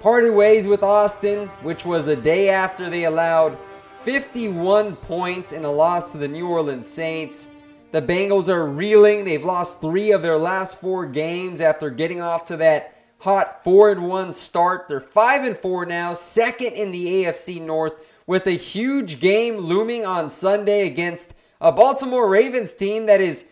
parted 0.00 0.34
ways 0.34 0.66
with 0.66 0.82
Austin, 0.82 1.48
which 1.62 1.84
was 1.84 2.08
a 2.08 2.16
day 2.16 2.50
after 2.50 2.90
they 2.90 3.04
allowed 3.04 3.58
51 4.02 4.96
points 4.96 5.52
in 5.52 5.64
a 5.64 5.70
loss 5.70 6.12
to 6.12 6.18
the 6.18 6.28
New 6.28 6.48
Orleans 6.48 6.88
Saints. 6.88 7.48
The 7.90 8.02
Bengals 8.02 8.48
are 8.48 8.70
reeling. 8.70 9.24
They've 9.24 9.44
lost 9.44 9.80
three 9.80 10.12
of 10.12 10.22
their 10.22 10.38
last 10.38 10.80
four 10.80 11.06
games 11.06 11.60
after 11.60 11.90
getting 11.90 12.20
off 12.20 12.44
to 12.44 12.56
that 12.58 12.94
hot 13.20 13.64
4 13.64 13.92
and 13.92 14.08
1 14.08 14.32
start. 14.32 14.86
They're 14.88 15.00
5 15.00 15.44
and 15.44 15.56
4 15.56 15.86
now, 15.86 16.12
second 16.12 16.74
in 16.74 16.92
the 16.92 17.24
AFC 17.24 17.60
North, 17.60 18.17
with 18.28 18.46
a 18.46 18.52
huge 18.52 19.18
game 19.20 19.56
looming 19.56 20.04
on 20.04 20.28
Sunday 20.28 20.86
against 20.86 21.34
a 21.62 21.72
Baltimore 21.72 22.30
Ravens 22.30 22.74
team 22.74 23.06
that 23.06 23.22
is 23.22 23.46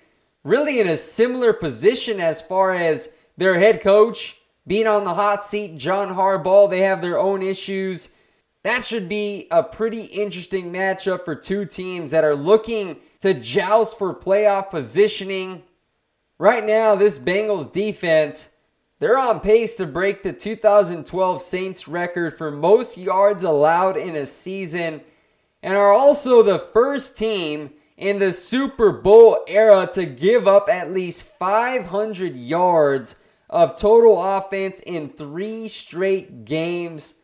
really 0.45 0.79
in 0.79 0.87
a 0.87 0.99
similar 0.99 1.55
position 1.55 2.21
as 2.21 2.43
far 2.43 2.75
as 2.75 3.09
their 3.39 3.59
head 3.59 3.81
coach 3.81 4.37
being 4.67 4.87
on 4.87 5.05
the 5.05 5.15
hot 5.15 5.43
seat, 5.43 5.79
John 5.79 6.09
Harbaugh. 6.09 6.69
They 6.69 6.83
have 6.83 7.01
their 7.01 7.19
own 7.19 7.41
issues. 7.41 8.11
That 8.65 8.85
should 8.85 9.09
be 9.09 9.47
a 9.51 9.63
pretty 9.63 10.03
interesting 10.03 10.71
matchup 10.71 11.25
for 11.25 11.35
two 11.35 11.65
teams 11.65 12.11
that 12.11 12.23
are 12.23 12.37
looking 12.37 12.99
to 13.21 13.33
joust 13.33 13.97
for 13.97 14.15
playoff 14.15 14.69
positioning. 14.69 15.63
Right 16.39 16.67
now, 16.67 16.97
this 16.97 17.19
Bengals 17.19 17.73
defense, 17.73 18.51
they're 18.99 19.19
on 19.19 19.41
pace 19.41 19.77
to 19.77 19.87
break 19.87 20.23
the 20.23 20.33
2012 20.33 21.43
Saints 21.43 21.87
record 21.87 22.33
for 22.33 22.51
most 22.51 22.97
yards 22.97 23.43
allowed 23.43 23.97
in 23.97 24.17
a 24.17 24.27
season 24.27 25.03
and 25.63 25.77
are 25.77 25.93
also 25.93 26.43
the 26.43 26.59
first 26.59 27.17
team 27.17 27.71
in 27.97 28.19
the 28.19 28.33
Super 28.33 28.93
Bowl 28.93 29.45
era 29.47 29.89
to 29.93 30.07
give 30.07 30.47
up 30.47 30.69
at 30.69 30.93
least 30.93 31.27
500 31.27 32.37
yards 32.37 33.17
of 33.49 33.79
total 33.79 34.23
offense 34.37 34.81
in 34.81 35.09
three 35.09 35.69
straight 35.69 36.45
games. 36.45 37.17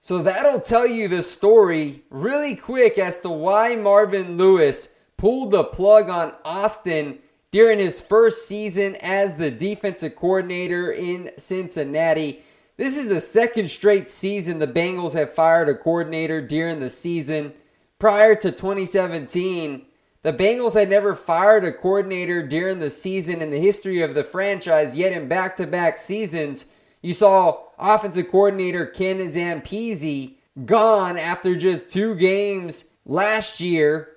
So 0.00 0.22
that'll 0.22 0.60
tell 0.60 0.86
you 0.86 1.08
the 1.08 1.22
story 1.22 2.02
really 2.10 2.54
quick 2.56 2.98
as 2.98 3.20
to 3.20 3.30
why 3.30 3.74
Marvin 3.74 4.36
Lewis 4.36 4.88
pulled 5.16 5.50
the 5.50 5.64
plug 5.64 6.08
on 6.08 6.34
Austin 6.44 7.18
during 7.54 7.78
his 7.78 8.00
first 8.00 8.48
season 8.48 8.96
as 9.00 9.36
the 9.36 9.48
defensive 9.48 10.16
coordinator 10.16 10.90
in 10.90 11.30
Cincinnati. 11.36 12.42
This 12.76 12.98
is 12.98 13.08
the 13.08 13.20
second 13.20 13.70
straight 13.70 14.08
season 14.08 14.58
the 14.58 14.66
Bengals 14.66 15.14
have 15.14 15.32
fired 15.32 15.68
a 15.68 15.76
coordinator 15.76 16.40
during 16.40 16.80
the 16.80 16.88
season. 16.88 17.52
Prior 18.00 18.34
to 18.34 18.50
2017, 18.50 19.86
the 20.22 20.32
Bengals 20.32 20.74
had 20.74 20.90
never 20.90 21.14
fired 21.14 21.64
a 21.64 21.70
coordinator 21.70 22.44
during 22.44 22.80
the 22.80 22.90
season 22.90 23.40
in 23.40 23.50
the 23.50 23.60
history 23.60 24.02
of 24.02 24.14
the 24.14 24.24
franchise, 24.24 24.96
yet 24.96 25.12
in 25.12 25.28
back 25.28 25.54
to 25.54 25.64
back 25.68 25.96
seasons, 25.96 26.66
you 27.02 27.12
saw 27.12 27.66
offensive 27.78 28.32
coordinator 28.32 28.84
Ken 28.84 29.18
Zampese 29.18 30.34
gone 30.64 31.16
after 31.16 31.54
just 31.54 31.88
two 31.88 32.16
games 32.16 32.86
last 33.06 33.60
year. 33.60 34.08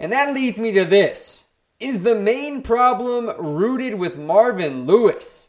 And 0.00 0.10
that 0.10 0.34
leads 0.34 0.58
me 0.58 0.72
to 0.72 0.84
this. 0.84 1.44
Is 1.80 2.02
the 2.02 2.14
main 2.14 2.62
problem 2.62 3.30
rooted 3.38 3.98
with 3.98 4.18
Marvin 4.18 4.84
Lewis? 4.84 5.48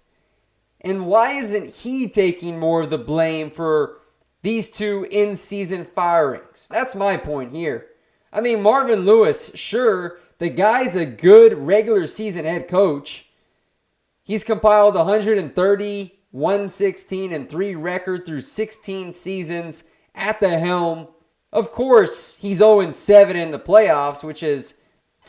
And 0.79 1.05
why 1.05 1.33
isn't 1.33 1.75
he 1.75 2.07
taking 2.07 2.57
more 2.57 2.81
of 2.81 2.89
the 2.89 2.97
blame 2.97 3.49
for 3.49 3.99
these 4.41 4.69
two 4.69 5.05
in 5.11 5.35
season 5.35 5.83
firings? 5.83 6.69
That's 6.71 6.95
my 6.95 7.17
point 7.17 7.51
here. 7.51 7.87
I 8.31 8.39
mean, 8.39 8.63
Marvin 8.63 9.01
Lewis, 9.01 9.51
sure, 9.55 10.19
the 10.37 10.49
guy's 10.49 10.95
a 10.95 11.05
good 11.05 11.53
regular 11.53 12.07
season 12.07 12.45
head 12.45 12.69
coach. 12.69 13.27
He's 14.23 14.45
compiled 14.45 14.95
130 14.95 16.17
116 16.31 17.33
and 17.33 17.49
3 17.49 17.75
record 17.75 18.25
through 18.25 18.39
16 18.39 19.11
seasons 19.11 19.83
at 20.15 20.39
the 20.39 20.57
helm. 20.57 21.09
Of 21.51 21.71
course, 21.71 22.37
he's 22.37 22.59
0 22.59 22.89
7 22.91 23.35
in 23.35 23.51
the 23.51 23.59
playoffs, 23.59 24.23
which 24.23 24.39
has 24.39 24.75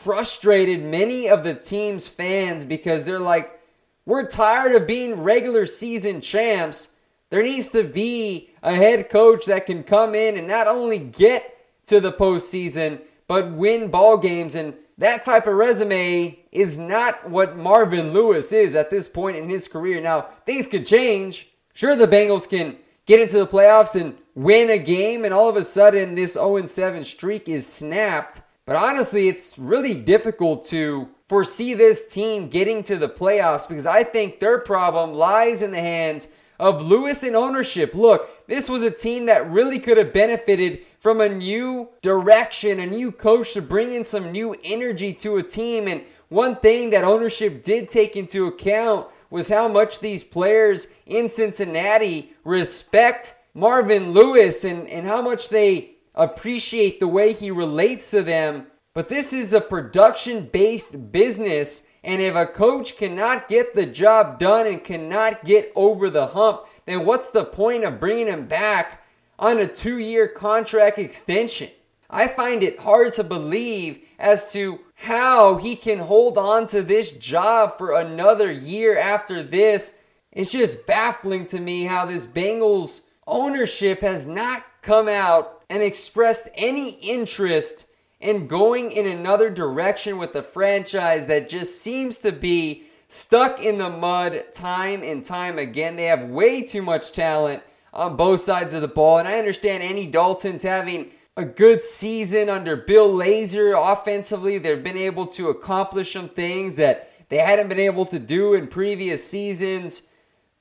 frustrated 0.03 0.83
many 0.83 1.29
of 1.29 1.45
the 1.45 1.55
team's 1.55 2.09
fans 2.09 2.65
because 2.65 3.07
they're 3.07 3.21
like, 3.21 3.61
we're 4.05 4.27
tired 4.27 4.75
of 4.75 4.87
being 4.87 5.23
regular 5.23 5.67
season 5.67 6.21
champs. 6.21 6.89
There 7.31 7.43
needs 7.43 7.69
to 7.71 7.85
be 7.85 8.51
a 8.63 8.75
head 8.75 9.09
coach 9.09 9.47
that 9.47 9.67
can 9.67 9.85
come 9.85 10.15
in 10.15 10.37
and 10.37 10.47
not 10.47 10.67
only 10.67 10.99
get 10.99 11.57
to 11.87 12.01
the 12.01 12.13
postseason, 12.13 13.01
but 13.29 13.53
win 13.53 13.91
ball 13.91 14.19
games. 14.19 14.55
And 14.55 14.75
that 14.99 15.25
type 15.25 15.47
of 15.47 15.55
resume 15.55 16.39
is 16.51 16.79
not 16.79 17.31
what 17.31 17.57
Marvin 17.57 18.13
Lewis 18.13 18.53
is 18.53 18.75
at 18.75 18.91
this 18.91 19.09
point 19.09 19.37
in 19.37 19.49
his 19.49 19.69
career. 19.69 20.01
Now, 20.01 20.23
things 20.45 20.67
could 20.67 20.85
change. 20.85 21.49
Sure, 21.75 21.97
the 21.97 22.07
Bengals 22.07 22.49
can 22.49 22.77
get 23.07 23.21
into 23.21 23.39
the 23.39 23.47
playoffs 23.47 23.99
and 23.99 24.17
win 24.35 24.69
a 24.71 24.79
game, 24.79 25.25
and 25.25 25.33
all 25.33 25.49
of 25.49 25.57
a 25.57 25.63
sudden, 25.63 26.15
this 26.15 26.35
0 26.35 26.65
7 26.67 27.05
streak 27.05 27.49
is 27.49 27.67
snapped. 27.71 28.43
But 28.73 28.83
honestly, 28.83 29.29
it's 29.29 29.59
really 29.59 29.93
difficult 29.93 30.65
to 30.69 31.11
foresee 31.27 31.75
this 31.75 32.07
team 32.07 32.49
getting 32.49 32.83
to 32.85 32.97
the 32.97 33.07
playoffs 33.07 33.69
because 33.69 33.85
I 33.85 34.03
think 34.03 34.39
their 34.39 34.59
problem 34.61 35.13
lies 35.13 35.61
in 35.61 35.73
the 35.73 35.81
hands 35.81 36.29
of 36.59 36.83
Lewis 36.83 37.23
and 37.23 37.37
ownership. 37.37 37.95
Look, 37.95 38.47
this 38.47 38.71
was 38.71 38.83
a 38.83 38.91
team 38.91 39.27
that 39.27 39.47
really 39.51 39.79
could 39.79 39.99
have 39.99 40.15
benefited 40.15 40.87
from 41.01 41.21
a 41.21 41.29
new 41.29 41.91
direction, 42.01 42.81
a 42.81 42.87
new 42.87 43.13
coach 43.13 43.53
to 43.53 43.61
bring 43.61 43.93
in 43.93 44.05
some 44.05 44.33
new 44.33 44.55
energy 44.65 45.13
to 45.13 45.37
a 45.37 45.43
team. 45.43 45.87
And 45.87 46.01
one 46.31 46.57
thing 46.57 46.89
that 46.93 47.05
ownership 47.05 47.63
did 47.63 47.91
take 47.91 48.17
into 48.17 48.47
account 48.47 49.07
was 49.29 49.51
how 49.51 49.69
much 49.69 50.01
these 50.01 50.25
players 50.25 50.89
in 51.05 51.29
Cincinnati 51.29 52.33
respect 52.43 53.35
Marvin 53.53 54.13
Lewis 54.13 54.65
and, 54.65 54.89
and 54.89 55.07
how 55.07 55.21
much 55.21 55.51
they 55.51 55.92
appreciate 56.15 57.01
the 57.01 57.09
way 57.09 57.33
he 57.33 57.51
relates 57.51 58.11
to 58.11 58.23
them. 58.23 58.67
But 58.95 59.09
this 59.09 59.33
is 59.33 59.55
a 59.55 59.61
production 59.61 60.49
based 60.53 61.13
business. 61.13 61.87
And 62.05 62.21
if 62.21 62.35
a 62.35 62.47
coach 62.47 62.97
cannot 62.97 63.49
get 63.49 63.75
the 63.75 63.87
job 63.87 64.39
done 64.39 64.67
and 64.67 64.83
cannot 64.83 65.45
get 65.45 65.73
over 65.75 66.11
the 66.11 66.29
hump, 66.29 66.67
then 66.85 67.07
what's 67.07 67.31
the 67.31 67.45
point 67.45 67.85
of 67.85 68.01
bringing 68.01 68.27
him 68.27 68.47
back 68.47 69.05
on 69.39 69.59
a 69.59 69.67
two 69.67 69.99
year 69.99 70.29
contract 70.29 70.99
extension? 70.99 71.71
I 72.11 72.29
find 72.29 72.63
it 72.63 72.81
hard 72.81 73.15
to 73.15 73.25
believe 73.25 74.01
as 74.19 74.53
to 74.53 74.81
how 74.95 75.57
he 75.57 75.75
can 75.75 75.99
hold 75.99 76.37
on 76.37 76.67
to 76.67 76.83
this 76.83 77.11
job 77.13 77.79
for 77.79 77.99
another 77.99 78.53
year 78.53 78.99
after 78.99 79.43
this. 79.43 79.97
It's 80.31 80.53
just 80.53 80.87
baffling 80.87 81.47
to 81.47 81.61
me 81.61 81.85
how 81.85 82.05
this 82.05 82.27
Bengals 82.27 83.03
ownership 83.27 84.03
has 84.03 84.27
not 84.27 84.65
come 84.83 85.09
out 85.09 85.62
and 85.73 85.83
expressed 85.83 86.51
any 86.55 86.91
interest 87.01 87.87
in 88.21 88.47
going 88.47 88.93
in 88.93 89.07
another 89.07 89.49
direction 89.49 90.19
with 90.19 90.35
the 90.35 90.43
franchise 90.43 91.29
that 91.29 91.49
just 91.49 91.81
seems 91.81 92.19
to 92.19 92.31
be 92.31 92.83
stuck 93.09 93.65
in 93.65 93.79
the 93.79 93.89
mud 93.89 94.45
time 94.53 95.03
and 95.03 95.25
time 95.25 95.59
again. 95.59 95.97
They 95.97 96.05
have 96.05 96.27
way 96.27 96.61
too 96.61 96.83
much 96.83 97.13
talent 97.13 97.63
on 97.95 98.19
both 98.19 98.41
sides 98.41 98.75
of 98.75 98.83
the 98.83 98.89
ball, 98.89 99.17
and 99.17 99.27
I 99.27 99.39
understand 99.39 99.83
Andy 99.83 100.07
Dalton's 100.07 100.63
having 100.63 101.11
a 101.39 101.45
good 101.47 101.81
season 101.81 102.51
under 102.51 102.77
Bill 102.77 103.11
Lazor 103.11 103.75
offensively. 103.75 104.59
They've 104.59 104.85
been 104.85 104.99
able 104.99 105.25
to 105.29 105.49
accomplish 105.49 106.13
some 106.13 106.29
things 106.29 106.77
that 106.77 107.11
they 107.31 107.39
hadn't 107.39 107.71
been 107.71 107.81
able 107.81 108.05
to 108.07 108.19
do 108.19 108.53
in 108.53 108.69
previous 108.69 109.27
seasons. 109.27 110.03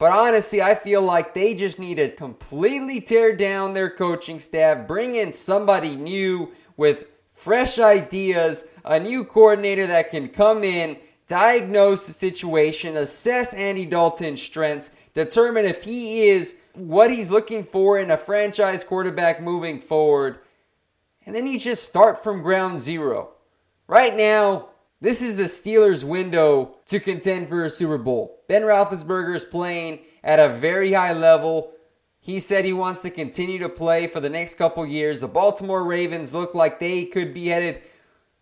But 0.02 0.14
honestly, 0.14 0.64
I 0.64 0.74
feel 0.74 1.04
like 1.04 1.36
they 1.36 1.54
just 1.54 1.78
need 1.78 1.98
to 1.98 2.10
completely 2.10 3.02
tear 3.02 3.36
down 3.36 3.76
their 3.76 3.88
coaching 3.88 4.40
staff, 4.40 4.88
bring 4.88 5.14
in 5.14 5.32
somebody 5.32 5.96
new 5.96 6.54
with 6.76 7.06
fresh 7.34 7.78
ideas, 7.78 8.66
a 8.84 9.00
new 9.00 9.24
coordinator 9.24 9.86
that 9.86 10.10
can 10.10 10.30
come 10.30 10.64
in, 10.64 10.98
diagnose 11.28 12.08
the 12.08 12.14
situation, 12.14 12.98
assess 12.98 13.54
Andy 13.54 13.86
Dalton's 13.86 14.42
strengths, 14.42 14.90
determine 15.14 15.66
if 15.66 15.84
he 15.84 16.30
is 16.30 16.58
what 16.74 17.12
he's 17.12 17.30
looking 17.30 17.62
for 17.62 18.00
in 18.00 18.10
a 18.10 18.18
franchise 18.18 18.84
quarterback 18.84 19.40
moving 19.40 19.80
forward 19.80 20.40
and 21.28 21.36
then 21.36 21.46
you 21.46 21.60
just 21.60 21.84
start 21.84 22.24
from 22.24 22.42
ground 22.42 22.80
zero. 22.80 23.34
Right 23.86 24.18
now, 24.18 24.70
this 25.02 25.24
is 25.24 25.38
the 25.38 25.44
Steelers' 25.44 26.04
window 26.04 26.78
to 26.86 27.00
contend 27.00 27.50
for 27.50 27.66
a 27.66 27.70
Super 27.70 27.98
Bowl. 27.98 28.40
Ben 28.48 28.62
Roethlisberger 28.62 29.36
is 29.36 29.46
playing 29.46 30.00
at 30.24 30.40
a 30.40 30.50
very 30.50 30.94
high 30.94 31.14
level. 31.14 31.74
He 32.20 32.38
said 32.38 32.66
he 32.66 32.74
wants 32.74 33.02
to 33.02 33.10
continue 33.10 33.58
to 33.60 33.70
play 33.70 34.06
for 34.06 34.20
the 34.20 34.30
next 34.30 34.56
couple 34.56 34.86
years. 34.86 35.22
The 35.22 35.28
Baltimore 35.28 35.84
Ravens 35.84 36.36
look 36.36 36.54
like 36.54 36.80
they 36.80 37.06
could 37.06 37.34
be 37.34 37.48
headed 37.48 37.82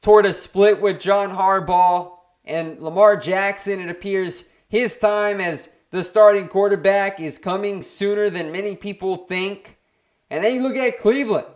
toward 0.01 0.25
a 0.25 0.33
split 0.33 0.81
with 0.81 0.99
John 0.99 1.29
Harbaugh 1.29 2.11
and 2.43 2.81
Lamar 2.81 3.15
Jackson. 3.15 3.79
It 3.79 3.89
appears 3.89 4.49
his 4.67 4.97
time 4.97 5.39
as 5.39 5.69
the 5.91 6.03
starting 6.03 6.49
quarterback 6.49 7.21
is 7.21 7.37
coming 7.37 7.81
sooner 7.81 8.29
than 8.29 8.51
many 8.51 8.75
people 8.75 9.15
think. 9.15 9.77
And 10.29 10.43
then 10.43 10.55
you 10.55 10.61
look 10.61 10.75
at 10.75 10.97
Cleveland. 10.97 11.47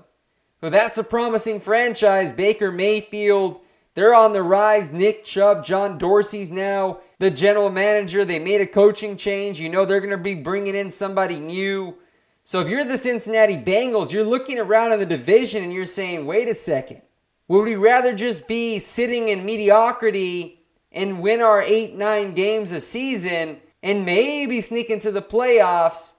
So 0.62 0.70
that's 0.70 0.98
a 0.98 1.04
promising 1.04 1.60
franchise. 1.60 2.32
Baker 2.32 2.72
Mayfield, 2.72 3.60
they're 3.94 4.14
on 4.14 4.34
the 4.34 4.44
rise. 4.44 4.92
Nick 4.92 5.24
Chubb, 5.24 5.64
John 5.64 5.98
Dorsey's 5.98 6.52
now 6.52 7.00
the 7.20 7.30
general 7.30 7.70
manager. 7.70 8.26
They 8.26 8.40
made 8.40 8.62
a 8.62 8.68
coaching 8.68 9.18
change. 9.18 9.60
You 9.60 9.70
know 9.70 9.86
they're 9.86 10.00
going 10.00 10.12
to 10.12 10.18
be 10.18 10.36
bringing 10.36 10.76
in 10.76 10.90
somebody 10.90 11.40
new. 11.40 11.98
So 12.44 12.60
if 12.60 12.68
you're 12.68 12.84
the 12.84 12.98
Cincinnati 12.98 13.58
Bengals, 13.58 14.12
you're 14.12 14.26
looking 14.26 14.60
around 14.60 14.92
in 14.94 15.00
the 15.00 15.06
division 15.06 15.64
and 15.64 15.72
you're 15.72 15.86
saying, 15.86 16.26
wait 16.26 16.50
a 16.50 16.56
second. 16.56 17.02
Would 17.48 17.64
we 17.64 17.76
rather 17.76 18.16
just 18.16 18.48
be 18.48 18.80
sitting 18.80 19.28
in 19.28 19.46
mediocrity 19.46 20.64
and 20.92 21.22
win 21.22 21.42
our 21.42 21.62
eight, 21.62 21.96
nine 21.96 22.34
games 22.34 22.72
a 22.72 22.80
season 22.80 23.58
and 23.82 24.06
maybe 24.06 24.62
sneak 24.62 24.90
into 24.90 25.12
the 25.12 25.22
playoffs? 25.22 26.14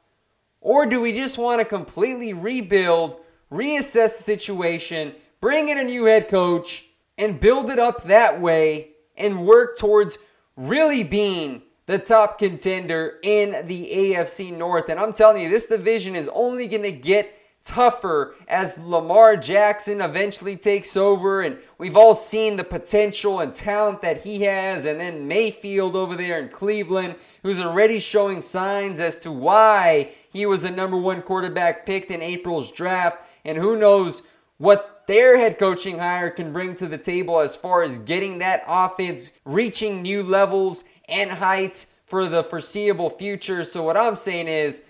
Or 0.60 0.86
do 0.86 1.00
we 1.00 1.12
just 1.12 1.38
want 1.38 1.60
to 1.60 1.66
completely 1.66 2.32
rebuild 2.32 3.20
reassess 3.54 4.16
the 4.16 4.22
situation, 4.22 5.14
bring 5.40 5.68
in 5.68 5.78
a 5.78 5.84
new 5.84 6.06
head 6.06 6.28
coach, 6.28 6.83
and 7.18 7.40
build 7.40 7.70
it 7.70 7.78
up 7.78 8.04
that 8.04 8.40
way 8.40 8.90
and 9.16 9.46
work 9.46 9.76
towards 9.78 10.18
really 10.56 11.02
being 11.02 11.62
the 11.86 11.98
top 11.98 12.38
contender 12.38 13.18
in 13.22 13.66
the 13.66 13.90
AFC 13.92 14.56
North. 14.56 14.88
And 14.88 14.98
I'm 14.98 15.12
telling 15.12 15.42
you, 15.42 15.48
this 15.48 15.66
division 15.66 16.14
is 16.16 16.30
only 16.32 16.66
going 16.66 16.82
to 16.82 16.92
get 16.92 17.38
tougher 17.62 18.34
as 18.46 18.78
Lamar 18.78 19.36
Jackson 19.36 20.00
eventually 20.00 20.56
takes 20.56 20.96
over. 20.96 21.42
And 21.42 21.58
we've 21.78 21.96
all 21.96 22.14
seen 22.14 22.56
the 22.56 22.64
potential 22.64 23.40
and 23.40 23.52
talent 23.54 24.02
that 24.02 24.22
he 24.22 24.42
has. 24.42 24.86
And 24.86 25.00
then 25.00 25.28
Mayfield 25.28 25.96
over 25.96 26.14
there 26.14 26.38
in 26.40 26.48
Cleveland, 26.48 27.16
who's 27.42 27.60
already 27.60 27.98
showing 27.98 28.40
signs 28.40 29.00
as 29.00 29.18
to 29.20 29.32
why 29.32 30.12
he 30.30 30.46
was 30.46 30.62
the 30.62 30.70
number 30.70 30.98
one 30.98 31.22
quarterback 31.22 31.86
picked 31.86 32.10
in 32.10 32.22
April's 32.22 32.70
draft 32.70 33.24
and 33.44 33.58
who 33.58 33.78
knows 33.78 34.22
what 34.58 35.04
their 35.06 35.38
head 35.38 35.58
coaching 35.58 35.98
hire 35.98 36.30
can 36.30 36.52
bring 36.52 36.74
to 36.76 36.86
the 36.86 36.98
table 36.98 37.40
as 37.40 37.56
far 37.56 37.82
as 37.82 37.98
getting 37.98 38.38
that 38.38 38.64
offense 38.66 39.32
reaching 39.44 40.02
new 40.02 40.22
levels 40.22 40.84
and 41.08 41.30
heights 41.30 41.94
for 42.06 42.28
the 42.28 42.42
foreseeable 42.42 43.10
future. 43.10 43.64
So, 43.64 43.82
what 43.82 43.96
I'm 43.96 44.16
saying 44.16 44.48
is 44.48 44.84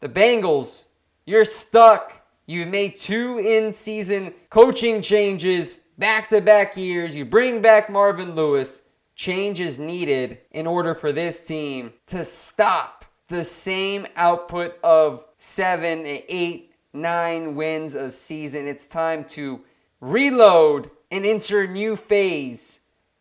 the 0.00 0.08
Bengals, 0.08 0.86
you're 1.24 1.44
stuck. 1.44 2.22
You 2.46 2.64
made 2.64 2.94
two 2.94 3.38
in 3.38 3.72
season 3.72 4.32
coaching 4.50 5.02
changes 5.02 5.80
back 5.98 6.28
to 6.28 6.40
back 6.40 6.76
years. 6.76 7.16
You 7.16 7.24
bring 7.24 7.60
back 7.60 7.90
Marvin 7.90 8.34
Lewis. 8.34 8.82
Change 9.16 9.60
is 9.60 9.78
needed 9.78 10.38
in 10.50 10.66
order 10.66 10.94
for 10.94 11.10
this 11.10 11.40
team 11.40 11.92
to 12.06 12.22
stop 12.22 13.04
the 13.28 13.42
same 13.42 14.06
output 14.14 14.78
of 14.84 15.24
seven, 15.36 16.02
eight, 16.04 16.65
nine 16.96 17.54
wins 17.54 17.94
a 17.94 18.10
season. 18.10 18.66
It's 18.66 18.86
time 18.86 19.24
to 19.30 19.60
reload 20.00 20.90
and 21.10 21.24
enter 21.24 21.62
a 21.62 21.68
new 21.68 21.94
phase 21.96 22.80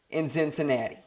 in 0.10 0.28
Cincinnati. 0.28 0.98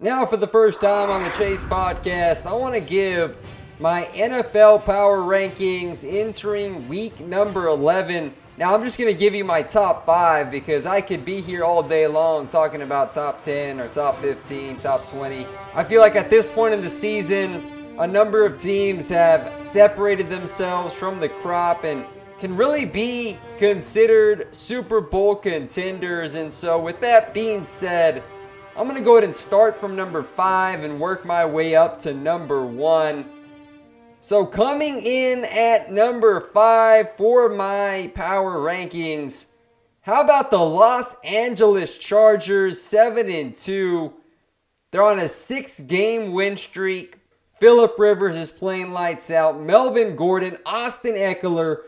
Now, 0.00 0.24
for 0.26 0.36
the 0.36 0.46
first 0.46 0.80
time 0.80 1.10
on 1.10 1.24
the 1.24 1.30
Chase 1.30 1.64
podcast, 1.64 2.46
I 2.46 2.52
want 2.52 2.74
to 2.74 2.80
give 2.80 3.36
my 3.80 4.04
NFL 4.14 4.84
power 4.84 5.18
rankings 5.18 6.04
entering 6.08 6.88
week 6.88 7.20
number 7.20 7.66
11. 7.66 8.32
Now, 8.56 8.74
I'm 8.74 8.82
just 8.82 8.98
going 8.98 9.12
to 9.12 9.18
give 9.18 9.34
you 9.34 9.44
my 9.44 9.62
top 9.62 10.06
five 10.06 10.50
because 10.50 10.86
I 10.86 11.00
could 11.00 11.24
be 11.24 11.40
here 11.40 11.64
all 11.64 11.82
day 11.82 12.06
long 12.06 12.48
talking 12.48 12.82
about 12.82 13.12
top 13.12 13.40
10 13.40 13.80
or 13.80 13.88
top 13.88 14.20
15, 14.20 14.78
top 14.78 15.06
20. 15.06 15.46
I 15.74 15.84
feel 15.84 16.00
like 16.00 16.16
at 16.16 16.30
this 16.30 16.50
point 16.50 16.74
in 16.74 16.80
the 16.80 16.88
season, 16.88 17.77
a 17.98 18.06
number 18.06 18.46
of 18.46 18.56
teams 18.56 19.10
have 19.10 19.60
separated 19.60 20.28
themselves 20.28 20.94
from 20.94 21.18
the 21.18 21.28
crop 21.28 21.82
and 21.82 22.04
can 22.38 22.56
really 22.56 22.84
be 22.84 23.36
considered 23.58 24.54
Super 24.54 25.00
Bowl 25.00 25.34
contenders. 25.34 26.36
And 26.36 26.50
so, 26.50 26.80
with 26.80 27.00
that 27.00 27.34
being 27.34 27.64
said, 27.64 28.22
I'm 28.76 28.86
going 28.86 28.96
to 28.96 29.04
go 29.04 29.16
ahead 29.16 29.24
and 29.24 29.34
start 29.34 29.80
from 29.80 29.96
number 29.96 30.22
five 30.22 30.84
and 30.84 31.00
work 31.00 31.24
my 31.24 31.44
way 31.44 31.74
up 31.74 31.98
to 32.00 32.14
number 32.14 32.64
one. 32.64 33.28
So, 34.20 34.46
coming 34.46 35.00
in 35.00 35.44
at 35.44 35.90
number 35.90 36.38
five 36.38 37.12
for 37.16 37.48
my 37.48 38.12
power 38.14 38.58
rankings, 38.58 39.46
how 40.02 40.20
about 40.20 40.52
the 40.52 40.58
Los 40.58 41.16
Angeles 41.24 41.98
Chargers, 41.98 42.80
7 42.80 43.28
and 43.28 43.56
2? 43.56 44.14
They're 44.92 45.02
on 45.02 45.18
a 45.18 45.28
six 45.28 45.80
game 45.80 46.32
win 46.32 46.56
streak. 46.56 47.18
Philip 47.60 47.98
Rivers 47.98 48.36
is 48.36 48.50
playing 48.50 48.92
lights 48.92 49.30
out. 49.30 49.60
Melvin 49.60 50.16
Gordon, 50.16 50.58
Austin 50.64 51.14
Ekeler. 51.14 51.78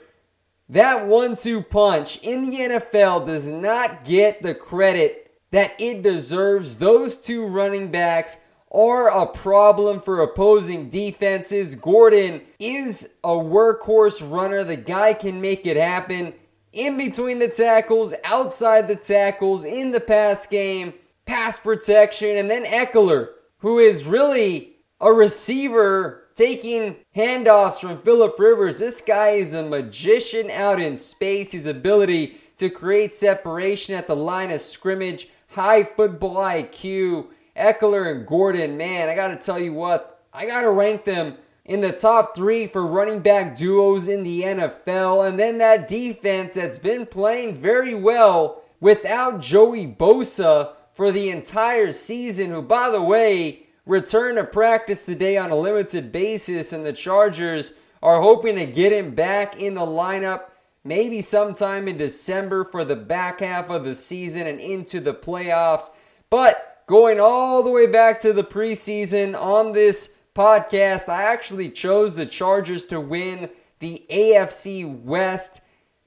That 0.69 1.07
one 1.07 1.35
two 1.35 1.63
punch 1.63 2.19
in 2.19 2.49
the 2.49 2.57
NFL 2.57 3.27
does 3.27 3.53
not 3.53 4.05
get 4.05 4.43
the 4.43 4.55
credit 4.55 5.33
that 5.51 5.73
it 5.81 6.03
deserves. 6.03 6.77
Those 6.77 7.17
two 7.17 7.47
running 7.47 7.91
backs 7.91 8.37
are 8.73 9.09
a 9.09 9.27
problem 9.27 10.01
for 10.01 10.23
opposing 10.23 10.89
defenses. 10.89 11.75
Gordon 11.75 12.43
is 12.59 13.15
a 13.25 13.31
workhorse 13.31 14.29
runner. 14.31 14.63
The 14.63 14.77
guy 14.77 15.13
can 15.13 15.41
make 15.41 15.67
it 15.67 15.77
happen 15.77 16.35
in 16.73 16.97
between 16.97 17.41
the 17.41 17.49
tackles, 17.49 18.15
outside 18.25 18.87
the 18.87 18.97
tackles, 18.97 19.65
in 19.65 19.91
the 19.91 20.01
pass 20.01 20.47
game, 20.47 20.95
pass 21.27 21.59
protection, 21.59 22.37
and 22.37 22.49
then 22.49 22.65
Ekeler, 22.65 23.31
who 23.59 23.79
is 23.79 24.07
really 24.07 24.70
a 25.01 25.13
receiver 25.13 26.29
taking 26.35 26.97
handoffs 27.17 27.81
from 27.81 27.99
Philip 27.99 28.39
Rivers. 28.39 28.79
This 28.79 29.01
guy 29.01 29.31
is 29.31 29.55
a 29.55 29.65
magician 29.65 30.51
out 30.51 30.81
in 30.81 30.95
space. 30.95 31.53
His 31.53 31.67
ability 31.67 32.37
to 32.57 32.69
create 32.69 33.15
separation 33.15 33.95
at 33.95 34.07
the 34.07 34.15
line 34.15 34.51
of 34.51 34.61
scrimmage, 34.61 35.29
high 35.51 35.83
football 35.83 36.37
IQ. 36.37 37.29
Ekeler 37.57 38.11
and 38.11 38.27
Gordon, 38.27 38.77
man, 38.77 39.09
I 39.09 39.15
got 39.15 39.29
to 39.29 39.37
tell 39.37 39.59
you 39.59 39.73
what, 39.73 40.23
I 40.33 40.47
got 40.47 40.63
to 40.63 40.71
rank 40.71 41.05
them 41.05 41.37
in 41.65 41.81
the 41.81 41.93
top 41.93 42.35
three 42.35 42.67
for 42.67 42.87
running 42.87 43.21
back 43.21 43.57
duos 43.57 44.09
in 44.09 44.23
the 44.23 44.43
NFL. 44.43 45.29
And 45.29 45.39
then 45.39 45.59
that 45.59 45.89
defense 45.89 46.55
that's 46.55 46.79
been 46.79 47.07
playing 47.07 47.55
very 47.55 47.95
well 47.95 48.63
without 48.81 49.41
Joey 49.41 49.87
Bosa 49.87 50.75
for 50.95 51.13
the 51.13 51.29
entire 51.31 51.93
season, 51.93 52.51
who, 52.51 52.63
by 52.63 52.89
the 52.89 53.03
way, 53.03 53.67
return 53.91 54.37
to 54.37 54.45
practice 54.45 55.05
today 55.05 55.37
on 55.37 55.51
a 55.51 55.57
limited 55.57 56.13
basis, 56.13 56.73
and 56.73 56.87
the 56.87 56.93
Chargers 56.93 57.73
are 58.01 58.21
hoping 58.21 58.55
to 58.55 58.65
get 58.65 58.93
him 58.93 59.17
back 59.17 59.61
in 59.61 59.75
the 59.75 59.81
lineup 59.81 60.43
maybe 60.85 61.21
sometime 61.21 61.89
in 61.89 61.97
December 61.97 62.65
for 62.65 62.85
the 62.85 62.95
back 62.95 63.41
half 63.41 63.69
of 63.69 63.85
the 63.85 63.93
season 63.93 64.47
and 64.47 64.61
into 64.61 65.01
the 65.01 65.13
playoffs. 65.13 65.91
But 66.31 66.85
going 66.87 67.19
all 67.19 67.65
the 67.65 67.71
way 67.73 67.89
back 67.89 68.21
to 68.21 68.33
the 68.33 68.45
preseason 68.45 69.39
on 69.39 69.73
this 69.73 70.17
podcast, 70.37 71.09
I 71.09 71.25
actually 71.25 71.69
chose 71.69 72.15
the 72.15 72.27
Chargers 72.27 72.85
to 72.87 73.01
win 73.01 73.51
the 73.81 74.05
AFC 74.09 75.03
West 75.03 75.63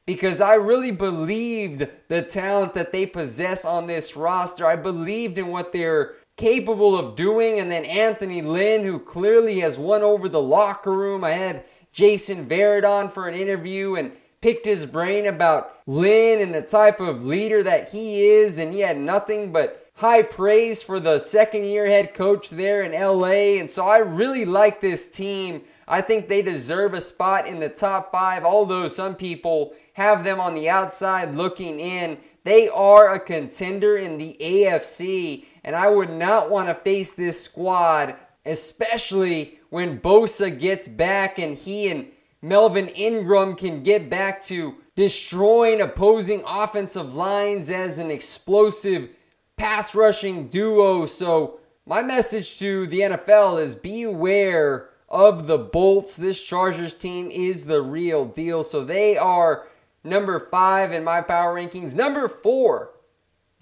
because 0.05 0.39
I 0.39 0.53
really 0.53 0.91
believed 0.91 1.87
the 2.07 2.21
talent 2.21 2.75
that 2.75 2.93
they 2.93 3.05
possess 3.05 3.65
on 3.65 3.87
this 3.87 4.15
roster. 4.15 4.65
I 4.65 4.77
believed 4.77 5.37
in 5.37 5.47
what 5.47 5.73
they're 5.73 6.15
capable 6.37 6.97
of 6.97 7.15
doing. 7.15 7.59
And 7.59 7.69
then 7.69 7.85
Anthony 7.85 8.41
Lynn, 8.41 8.83
who 8.83 8.99
clearly 8.99 9.59
has 9.59 9.79
won 9.79 10.01
over 10.01 10.27
the 10.27 10.41
locker 10.41 10.93
room. 10.93 11.23
I 11.23 11.31
had 11.31 11.65
Jason 11.91 12.45
Verrett 12.45 12.83
on 12.83 13.09
for 13.09 13.27
an 13.27 13.35
interview 13.35 13.95
and 13.95 14.13
picked 14.41 14.65
his 14.65 14.85
brain 14.85 15.25
about 15.25 15.71
Lynn 15.85 16.41
and 16.41 16.53
the 16.53 16.61
type 16.61 16.99
of 16.99 17.25
leader 17.25 17.63
that 17.63 17.91
he 17.91 18.25
is. 18.25 18.59
And 18.59 18.73
he 18.73 18.81
had 18.81 18.97
nothing 18.97 19.51
but 19.51 19.83
high 19.95 20.23
praise 20.23 20.81
for 20.81 20.99
the 20.99 21.19
second 21.19 21.65
year 21.65 21.85
head 21.85 22.13
coach 22.13 22.49
there 22.49 22.83
in 22.83 22.91
LA. 22.91 23.59
And 23.59 23.69
so 23.69 23.85
I 23.85 23.99
really 23.99 24.45
like 24.45 24.81
this 24.81 25.05
team. 25.05 25.61
I 25.87 26.01
think 26.01 26.27
they 26.27 26.41
deserve 26.41 26.93
a 26.93 27.01
spot 27.01 27.47
in 27.47 27.59
the 27.59 27.69
top 27.69 28.11
five, 28.11 28.43
although 28.43 28.87
some 28.87 29.15
people 29.15 29.73
have 29.93 30.23
them 30.23 30.39
on 30.39 30.55
the 30.55 30.69
outside 30.69 31.35
looking 31.35 31.79
in. 31.79 32.17
They 32.43 32.67
are 32.67 33.13
a 33.13 33.19
contender 33.19 33.95
in 33.95 34.17
the 34.17 34.35
AFC, 34.41 35.45
and 35.63 35.75
I 35.75 35.89
would 35.89 36.09
not 36.09 36.49
want 36.49 36.67
to 36.67 36.75
face 36.75 37.13
this 37.13 37.41
squad, 37.41 38.15
especially 38.45 39.59
when 39.69 39.99
Bosa 39.99 40.57
gets 40.57 40.87
back 40.87 41.39
and 41.39 41.55
he 41.55 41.89
and 41.89 42.07
Melvin 42.41 42.89
Ingram 42.89 43.55
can 43.55 43.83
get 43.83 44.09
back 44.09 44.41
to 44.43 44.75
destroying 44.95 45.81
opposing 45.81 46.43
offensive 46.45 47.15
lines 47.15 47.71
as 47.71 47.99
an 47.99 48.11
explosive 48.11 49.09
pass 49.55 49.95
rushing 49.95 50.47
duo. 50.47 51.05
So, 51.05 51.59
my 51.85 52.01
message 52.01 52.59
to 52.59 52.87
the 52.87 52.99
NFL 53.01 53.61
is 53.61 53.75
beware 53.75 54.89
of 55.09 55.47
the 55.47 55.57
Bolts. 55.57 56.17
This 56.17 56.41
Chargers 56.41 56.93
team 56.93 57.29
is 57.29 57.65
the 57.65 57.81
real 57.81 58.25
deal. 58.25 58.63
So, 58.63 58.83
they 58.83 59.17
are 59.17 59.67
number 60.03 60.39
five 60.39 60.91
in 60.91 61.03
my 61.03 61.21
power 61.21 61.55
rankings. 61.55 61.95
Number 61.95 62.27
four, 62.27 62.92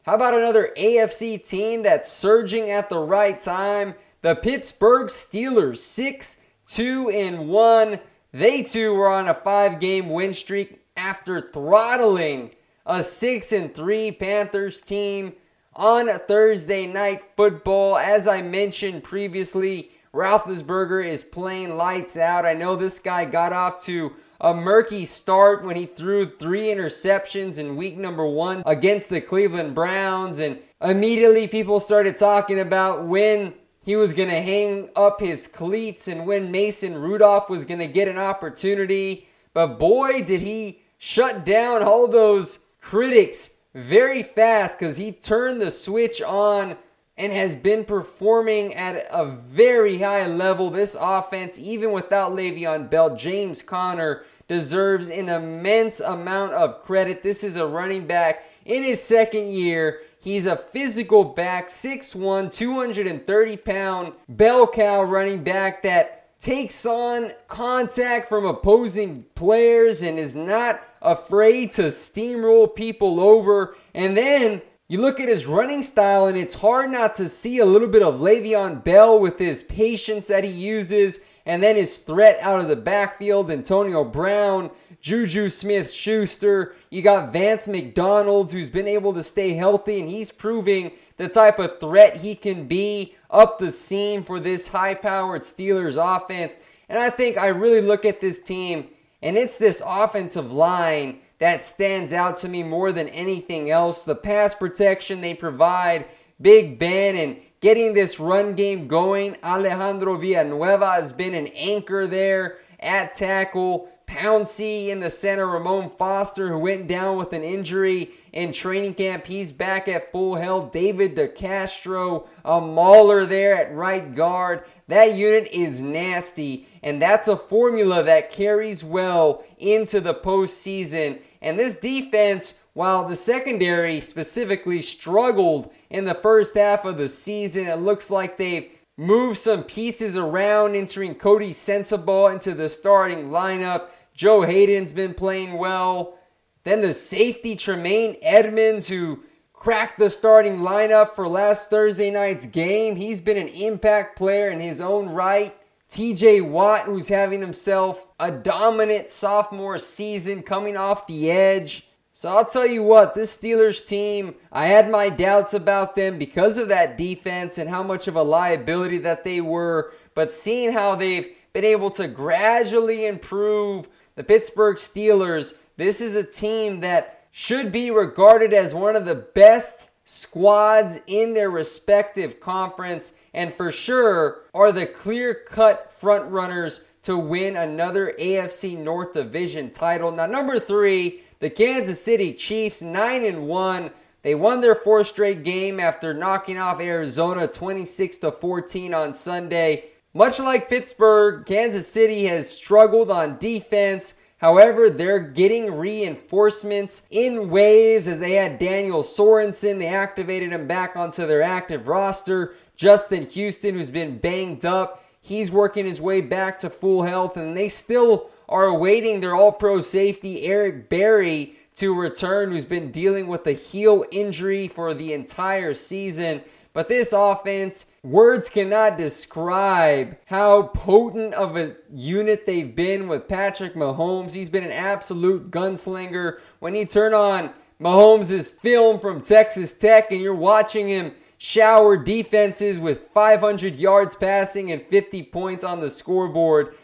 how 0.03 0.15
about 0.15 0.33
another 0.33 0.71
AFC 0.77 1.47
team 1.47 1.83
that's 1.83 2.11
surging 2.11 2.69
at 2.69 2.89
the 2.89 2.97
right 2.97 3.39
time? 3.39 3.93
The 4.21 4.35
Pittsburgh 4.35 5.07
Steelers, 5.07 5.77
6 5.77 6.37
2 6.65 7.11
and 7.13 7.49
1. 7.49 7.99
They 8.31 8.63
too 8.63 8.95
were 8.95 9.09
on 9.09 9.27
a 9.27 9.33
five 9.33 9.79
game 9.79 10.09
win 10.09 10.33
streak 10.33 10.81
after 10.97 11.41
throttling 11.41 12.51
a 12.85 13.01
6 13.01 13.51
and 13.51 13.75
3 13.75 14.11
Panthers 14.13 14.81
team 14.81 15.33
on 15.75 16.07
Thursday 16.27 16.87
night 16.87 17.19
football. 17.37 17.97
As 17.97 18.27
I 18.27 18.41
mentioned 18.41 19.03
previously, 19.03 19.91
Roethlisberger 20.13 21.05
is 21.05 21.23
playing 21.23 21.77
lights 21.77 22.17
out. 22.17 22.45
I 22.45 22.53
know 22.53 22.75
this 22.75 22.99
guy 22.99 23.23
got 23.23 23.53
off 23.53 23.81
to 23.83 24.13
a 24.41 24.53
murky 24.53 25.05
start 25.05 25.63
when 25.63 25.77
he 25.77 25.85
threw 25.85 26.25
three 26.25 26.65
interceptions 26.65 27.57
in 27.57 27.77
week 27.77 27.97
number 27.97 28.27
one 28.27 28.61
against 28.65 29.09
the 29.09 29.21
Cleveland 29.21 29.73
Browns. 29.73 30.37
And 30.39 30.59
immediately 30.81 31.47
people 31.47 31.79
started 31.79 32.17
talking 32.17 32.59
about 32.59 33.05
when 33.05 33.53
he 33.85 33.95
was 33.95 34.11
going 34.11 34.29
to 34.29 34.41
hang 34.41 34.89
up 34.97 35.21
his 35.21 35.47
cleats 35.47 36.09
and 36.09 36.27
when 36.27 36.51
Mason 36.51 36.95
Rudolph 36.95 37.49
was 37.49 37.63
going 37.63 37.79
to 37.79 37.87
get 37.87 38.09
an 38.09 38.17
opportunity. 38.17 39.27
But 39.53 39.79
boy, 39.79 40.21
did 40.23 40.41
he 40.41 40.81
shut 40.97 41.45
down 41.45 41.83
all 41.83 42.07
those 42.07 42.59
critics 42.81 43.51
very 43.73 44.23
fast 44.23 44.77
because 44.77 44.97
he 44.97 45.13
turned 45.13 45.61
the 45.61 45.71
switch 45.71 46.21
on 46.21 46.77
and 47.17 47.31
has 47.31 47.55
been 47.55 47.85
performing 47.85 48.73
at 48.73 49.05
a 49.11 49.25
very 49.25 49.99
high 49.99 50.27
level. 50.27 50.69
This 50.69 50.97
offense, 50.99 51.59
even 51.59 51.91
without 51.91 52.31
Le'Veon 52.31 52.89
Bell, 52.89 53.15
James 53.15 53.61
Conner 53.61 54.23
deserves 54.47 55.09
an 55.09 55.29
immense 55.29 55.99
amount 55.99 56.53
of 56.53 56.79
credit. 56.81 57.23
This 57.23 57.43
is 57.43 57.57
a 57.57 57.67
running 57.67 58.07
back 58.07 58.43
in 58.65 58.83
his 58.83 59.01
second 59.01 59.47
year. 59.47 60.01
He's 60.21 60.45
a 60.45 60.55
physical 60.55 61.23
back, 61.23 61.67
6'1, 61.67 62.55
230 62.55 63.57
pound 63.57 64.13
bell 64.29 64.67
cow 64.67 65.01
running 65.03 65.43
back 65.43 65.81
that 65.83 66.37
takes 66.39 66.85
on 66.85 67.29
contact 67.47 68.27
from 68.27 68.45
opposing 68.45 69.25
players 69.35 70.01
and 70.01 70.19
is 70.19 70.35
not 70.35 70.81
afraid 71.01 71.71
to 71.73 71.83
steamroll 71.83 72.73
people 72.75 73.19
over. 73.19 73.75
And 73.93 74.17
then 74.17 74.61
you 74.91 74.99
look 74.99 75.21
at 75.21 75.29
his 75.29 75.45
running 75.45 75.81
style, 75.81 76.25
and 76.25 76.37
it's 76.37 76.55
hard 76.55 76.91
not 76.91 77.15
to 77.15 77.29
see 77.29 77.59
a 77.59 77.65
little 77.65 77.87
bit 77.87 78.03
of 78.03 78.15
Le'Veon 78.15 78.83
Bell 78.83 79.17
with 79.17 79.39
his 79.39 79.63
patience 79.63 80.27
that 80.27 80.43
he 80.43 80.49
uses, 80.51 81.21
and 81.45 81.63
then 81.63 81.77
his 81.77 81.99
threat 81.99 82.37
out 82.41 82.59
of 82.59 82.67
the 82.67 82.75
backfield. 82.75 83.49
Antonio 83.49 84.03
Brown, 84.03 84.69
Juju 84.99 85.47
Smith 85.47 85.89
Schuster. 85.89 86.75
You 86.89 87.01
got 87.01 87.31
Vance 87.31 87.69
McDonald, 87.69 88.51
who's 88.51 88.69
been 88.69 88.85
able 88.85 89.13
to 89.13 89.23
stay 89.23 89.53
healthy, 89.53 90.01
and 90.01 90.09
he's 90.09 90.29
proving 90.29 90.91
the 91.15 91.29
type 91.29 91.57
of 91.57 91.79
threat 91.79 92.17
he 92.17 92.35
can 92.35 92.67
be 92.67 93.15
up 93.29 93.59
the 93.59 93.71
seam 93.71 94.23
for 94.23 94.41
this 94.41 94.67
high 94.67 94.95
powered 94.95 95.43
Steelers 95.43 95.97
offense. 95.97 96.57
And 96.89 96.99
I 96.99 97.09
think 97.09 97.37
I 97.37 97.47
really 97.47 97.79
look 97.79 98.03
at 98.03 98.19
this 98.19 98.41
team, 98.41 98.89
and 99.21 99.37
it's 99.37 99.57
this 99.57 99.81
offensive 99.87 100.51
line 100.51 101.19
that 101.41 101.63
stands 101.63 102.13
out 102.13 102.35
to 102.35 102.47
me 102.47 102.61
more 102.61 102.91
than 102.91 103.07
anything 103.09 103.71
else. 103.71 104.03
The 104.03 104.13
pass 104.13 104.53
protection 104.53 105.21
they 105.21 105.33
provide, 105.33 106.05
Big 106.39 106.77
Ben, 106.77 107.15
and 107.15 107.37
getting 107.61 107.95
this 107.95 108.19
run 108.19 108.53
game 108.53 108.87
going. 108.87 109.35
Alejandro 109.43 110.17
Villanueva 110.17 110.91
has 110.91 111.11
been 111.11 111.33
an 111.33 111.47
anchor 111.47 112.05
there 112.05 112.59
at 112.79 113.13
tackle. 113.13 113.89
Pouncey 114.05 114.89
in 114.89 114.99
the 114.99 115.09
center, 115.09 115.47
Ramon 115.47 115.89
Foster, 115.89 116.49
who 116.49 116.59
went 116.59 116.85
down 116.85 117.17
with 117.17 117.33
an 117.33 117.43
injury 117.43 118.11
in 118.33 118.51
training 118.51 118.93
camp. 118.93 119.25
He's 119.25 119.51
back 119.51 119.87
at 119.87 120.11
full 120.11 120.35
health. 120.35 120.71
David 120.71 121.15
DeCastro, 121.15 122.27
a 122.43 122.61
mauler 122.61 123.25
there 123.25 123.55
at 123.55 123.73
right 123.73 124.13
guard. 124.13 124.65
That 124.89 125.15
unit 125.15 125.47
is 125.51 125.81
nasty, 125.81 126.67
and 126.83 127.01
that's 127.01 127.29
a 127.29 127.37
formula 127.37 128.03
that 128.03 128.31
carries 128.31 128.83
well 128.83 129.43
into 129.57 130.01
the 130.01 130.13
postseason. 130.13 131.19
And 131.41 131.57
this 131.57 131.75
defense, 131.75 132.59
while 132.73 133.07
the 133.07 133.15
secondary 133.15 133.99
specifically 133.99 134.81
struggled 134.81 135.71
in 135.89 136.05
the 136.05 136.13
first 136.13 136.55
half 136.55 136.85
of 136.85 136.97
the 136.97 137.07
season, 137.07 137.67
it 137.67 137.79
looks 137.79 138.11
like 138.11 138.37
they've 138.37 138.69
moved 138.97 139.37
some 139.37 139.63
pieces 139.63 140.15
around, 140.15 140.75
entering 140.75 141.15
Coty 141.15 141.49
Sensabaugh 141.49 142.31
into 142.33 142.53
the 142.53 142.69
starting 142.69 143.29
lineup. 143.29 143.89
Joe 144.13 144.43
Haden's 144.43 144.93
been 144.93 145.15
playing 145.15 145.57
well. 145.57 146.19
Then 146.63 146.81
the 146.81 146.93
safety 146.93 147.55
Tremaine 147.55 148.17
Edmunds, 148.21 148.89
who 148.89 149.23
cracked 149.51 149.97
the 149.97 150.09
starting 150.09 150.57
lineup 150.57 151.09
for 151.09 151.27
last 151.27 151.69
Thursday 151.69 152.11
night's 152.11 152.45
game. 152.45 152.95
He's 152.95 153.21
been 153.21 153.37
an 153.37 153.47
impact 153.47 154.17
player 154.17 154.49
in 154.49 154.59
his 154.59 154.79
own 154.81 155.09
right. 155.09 155.55
TJ 155.91 156.49
Watt, 156.49 156.85
who's 156.85 157.09
having 157.09 157.41
himself 157.41 158.07
a 158.17 158.31
dominant 158.31 159.09
sophomore 159.09 159.77
season 159.77 160.41
coming 160.41 160.77
off 160.77 161.05
the 161.05 161.29
edge. 161.29 161.85
So 162.13 162.29
I'll 162.29 162.45
tell 162.45 162.65
you 162.65 162.81
what, 162.81 163.13
this 163.13 163.37
Steelers 163.37 163.85
team, 163.85 164.35
I 164.53 164.67
had 164.67 164.89
my 164.89 165.09
doubts 165.09 165.53
about 165.53 165.95
them 165.95 166.17
because 166.17 166.57
of 166.57 166.69
that 166.69 166.97
defense 166.97 167.57
and 167.57 167.69
how 167.69 167.83
much 167.83 168.07
of 168.07 168.15
a 168.15 168.23
liability 168.23 168.99
that 168.99 169.25
they 169.25 169.41
were. 169.41 169.91
But 170.15 170.31
seeing 170.31 170.71
how 170.71 170.95
they've 170.95 171.27
been 171.51 171.65
able 171.65 171.89
to 171.91 172.07
gradually 172.07 173.05
improve 173.05 173.89
the 174.15 174.23
Pittsburgh 174.23 174.77
Steelers, 174.77 175.57
this 175.75 175.99
is 175.99 176.15
a 176.15 176.23
team 176.23 176.79
that 176.79 177.25
should 177.31 177.69
be 177.69 177.91
regarded 177.91 178.53
as 178.53 178.73
one 178.73 178.95
of 178.95 179.03
the 179.03 179.15
best 179.15 179.89
squads 180.05 181.01
in 181.05 181.33
their 181.33 181.49
respective 181.49 182.39
conference 182.39 183.13
and 183.33 183.51
for 183.51 183.71
sure 183.71 184.41
are 184.53 184.71
the 184.71 184.85
clear 184.85 185.33
cut 185.33 185.91
front 185.91 186.29
runners 186.31 186.81
to 187.03 187.17
win 187.17 187.55
another 187.55 188.13
AFC 188.19 188.77
North 188.77 189.13
Division 189.13 189.71
title. 189.71 190.11
Now 190.11 190.27
number 190.27 190.59
3, 190.59 191.19
the 191.39 191.49
Kansas 191.49 192.03
City 192.03 192.33
Chiefs 192.33 192.81
9 192.81 193.25
and 193.25 193.47
1. 193.47 193.91
They 194.21 194.35
won 194.35 194.61
their 194.61 194.75
fourth 194.75 195.07
straight 195.07 195.43
game 195.43 195.79
after 195.79 196.13
knocking 196.13 196.59
off 196.59 196.79
Arizona 196.79 197.47
26 197.47 198.19
to 198.19 198.31
14 198.31 198.93
on 198.93 199.13
Sunday. 199.15 199.85
Much 200.13 200.39
like 200.39 200.69
Pittsburgh, 200.69 201.45
Kansas 201.45 201.91
City 201.91 202.25
has 202.25 202.53
struggled 202.53 203.09
on 203.09 203.39
defense. 203.39 204.13
However, 204.37 204.89
they're 204.89 205.19
getting 205.19 205.75
reinforcements 205.75 207.07
in 207.09 207.49
waves 207.49 208.07
as 208.07 208.19
they 208.19 208.33
had 208.33 208.57
Daniel 208.57 209.01
Sorensen. 209.01 209.79
They 209.79 209.87
activated 209.87 210.51
him 210.51 210.67
back 210.67 210.95
onto 210.95 211.25
their 211.25 211.41
active 211.41 211.87
roster. 211.87 212.53
Justin 212.81 213.27
Houston, 213.27 213.75
who's 213.75 213.91
been 213.91 214.17
banged 214.17 214.65
up, 214.65 215.05
he's 215.21 215.51
working 215.51 215.85
his 215.85 216.01
way 216.01 216.19
back 216.19 216.57
to 216.57 216.67
full 216.67 217.03
health, 217.03 217.37
and 217.37 217.55
they 217.55 217.69
still 217.69 218.31
are 218.49 218.65
awaiting 218.65 219.19
their 219.19 219.35
all 219.35 219.51
pro 219.51 219.81
safety, 219.81 220.45
Eric 220.47 220.89
Berry, 220.89 221.53
to 221.75 221.93
return, 221.95 222.49
who's 222.49 222.65
been 222.65 222.89
dealing 222.89 223.27
with 223.27 223.45
a 223.45 223.51
heel 223.51 224.03
injury 224.11 224.67
for 224.67 224.95
the 224.95 225.13
entire 225.13 225.75
season. 225.75 226.41
But 226.73 226.87
this 226.87 227.13
offense, 227.13 227.91
words 228.01 228.49
cannot 228.49 228.97
describe 228.97 230.17
how 230.25 230.63
potent 230.63 231.35
of 231.35 231.55
a 231.55 231.75
unit 231.91 232.47
they've 232.47 232.75
been 232.75 233.07
with 233.07 233.27
Patrick 233.27 233.75
Mahomes. 233.75 234.33
He's 234.33 234.49
been 234.49 234.63
an 234.63 234.71
absolute 234.71 235.51
gunslinger. 235.51 236.39
When 236.57 236.73
you 236.73 236.85
turn 236.85 237.13
on 237.13 237.51
Mahomes' 237.79 238.55
film 238.55 238.99
from 238.99 239.21
Texas 239.21 239.71
Tech 239.71 240.11
and 240.11 240.19
you're 240.19 240.33
watching 240.33 240.87
him 240.87 241.11
shower 241.43 241.97
defenses 241.97 242.79
with 242.79 242.99
500 242.99 243.75
yards 243.75 244.13
passing 244.13 244.71
and 244.71 244.79
50 244.79 245.23
points 245.23 245.63
on 245.63 245.79
the 245.79 245.89
scoreboard, 245.89 246.75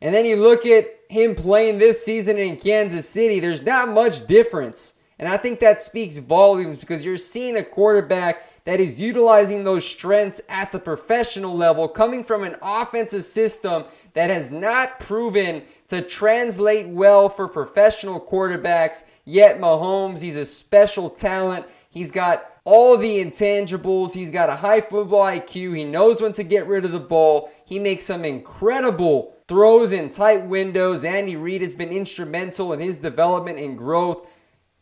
and 0.00 0.14
then 0.14 0.24
you 0.24 0.36
look 0.36 0.64
at 0.64 0.86
him 1.10 1.34
playing 1.34 1.76
this 1.76 2.02
season 2.02 2.38
in 2.38 2.56
Kansas 2.56 3.06
City, 3.06 3.40
there's 3.40 3.60
not 3.60 3.90
much 3.90 4.26
difference. 4.26 4.94
And 5.18 5.28
I 5.28 5.36
think 5.36 5.60
that 5.60 5.82
speaks 5.82 6.16
volumes 6.16 6.78
because 6.78 7.04
you're 7.04 7.18
seeing 7.18 7.58
a 7.58 7.62
quarterback 7.62 8.64
that 8.64 8.80
is 8.80 9.02
utilizing 9.02 9.64
those 9.64 9.86
strengths 9.86 10.40
at 10.48 10.72
the 10.72 10.78
professional 10.78 11.54
level, 11.54 11.86
coming 11.86 12.24
from 12.24 12.42
an 12.42 12.56
offensive 12.62 13.22
system 13.22 13.84
that 14.14 14.30
has 14.30 14.50
not 14.50 14.98
proven 14.98 15.62
to 15.88 16.00
translate 16.00 16.88
well 16.88 17.28
for 17.28 17.48
professional 17.48 18.18
quarterbacks. 18.18 19.04
Yet 19.26 19.60
Mahomes, 19.60 20.22
he's 20.22 20.36
a 20.36 20.46
special 20.46 21.10
talent. 21.10 21.66
He's 21.90 22.10
got 22.10 22.55
all 22.66 22.98
the 22.98 23.24
intangibles. 23.24 24.14
He's 24.14 24.32
got 24.32 24.50
a 24.50 24.56
high 24.56 24.80
football 24.80 25.24
IQ. 25.24 25.76
He 25.76 25.84
knows 25.84 26.20
when 26.20 26.32
to 26.32 26.42
get 26.42 26.66
rid 26.66 26.84
of 26.84 26.92
the 26.92 27.00
ball. 27.00 27.50
He 27.64 27.78
makes 27.78 28.04
some 28.04 28.24
incredible 28.24 29.36
throws 29.46 29.92
in 29.92 30.10
tight 30.10 30.46
windows. 30.46 31.04
Andy 31.04 31.36
Reid 31.36 31.62
has 31.62 31.76
been 31.76 31.90
instrumental 31.90 32.72
in 32.72 32.80
his 32.80 32.98
development 32.98 33.60
and 33.60 33.78
growth. 33.78 34.28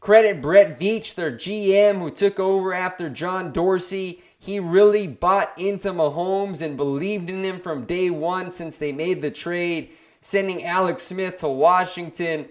Credit 0.00 0.40
Brett 0.40 0.78
Veach, 0.78 1.14
their 1.14 1.30
GM, 1.30 1.98
who 1.98 2.10
took 2.10 2.40
over 2.40 2.72
after 2.72 3.10
John 3.10 3.52
Dorsey. 3.52 4.22
He 4.38 4.58
really 4.58 5.06
bought 5.06 5.52
into 5.58 5.92
Mahomes 5.92 6.62
and 6.62 6.78
believed 6.78 7.28
in 7.28 7.44
him 7.44 7.60
from 7.60 7.84
day 7.84 8.08
one 8.08 8.50
since 8.50 8.78
they 8.78 8.92
made 8.92 9.20
the 9.20 9.30
trade, 9.30 9.90
sending 10.22 10.64
Alex 10.64 11.02
Smith 11.02 11.36
to 11.36 11.48
Washington. 11.48 12.48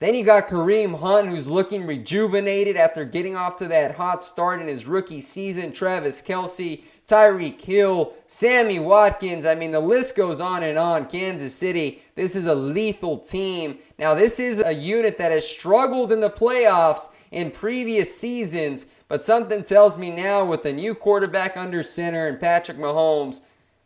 Then 0.00 0.14
you 0.14 0.24
got 0.24 0.46
Kareem 0.46 1.00
Hunt, 1.00 1.28
who's 1.28 1.50
looking 1.50 1.84
rejuvenated 1.84 2.76
after 2.76 3.04
getting 3.04 3.34
off 3.34 3.56
to 3.56 3.66
that 3.66 3.96
hot 3.96 4.22
start 4.22 4.60
in 4.60 4.68
his 4.68 4.86
rookie 4.86 5.20
season. 5.20 5.72
Travis 5.72 6.22
Kelce, 6.22 6.84
Tyreek 7.04 7.60
Hill, 7.60 8.12
Sammy 8.28 8.78
Watkins. 8.78 9.44
I 9.44 9.56
mean, 9.56 9.72
the 9.72 9.80
list 9.80 10.14
goes 10.14 10.40
on 10.40 10.62
and 10.62 10.78
on. 10.78 11.06
Kansas 11.06 11.52
City, 11.52 12.00
this 12.14 12.36
is 12.36 12.46
a 12.46 12.54
lethal 12.54 13.18
team. 13.18 13.78
Now, 13.98 14.14
this 14.14 14.38
is 14.38 14.62
a 14.62 14.72
unit 14.72 15.18
that 15.18 15.32
has 15.32 15.48
struggled 15.48 16.12
in 16.12 16.20
the 16.20 16.30
playoffs 16.30 17.08
in 17.32 17.50
previous 17.50 18.16
seasons, 18.16 18.86
but 19.08 19.24
something 19.24 19.64
tells 19.64 19.98
me 19.98 20.12
now 20.12 20.44
with 20.44 20.62
the 20.62 20.72
new 20.72 20.94
quarterback 20.94 21.56
under 21.56 21.82
center 21.82 22.28
and 22.28 22.38
Patrick 22.38 22.78
Mahomes, 22.78 23.40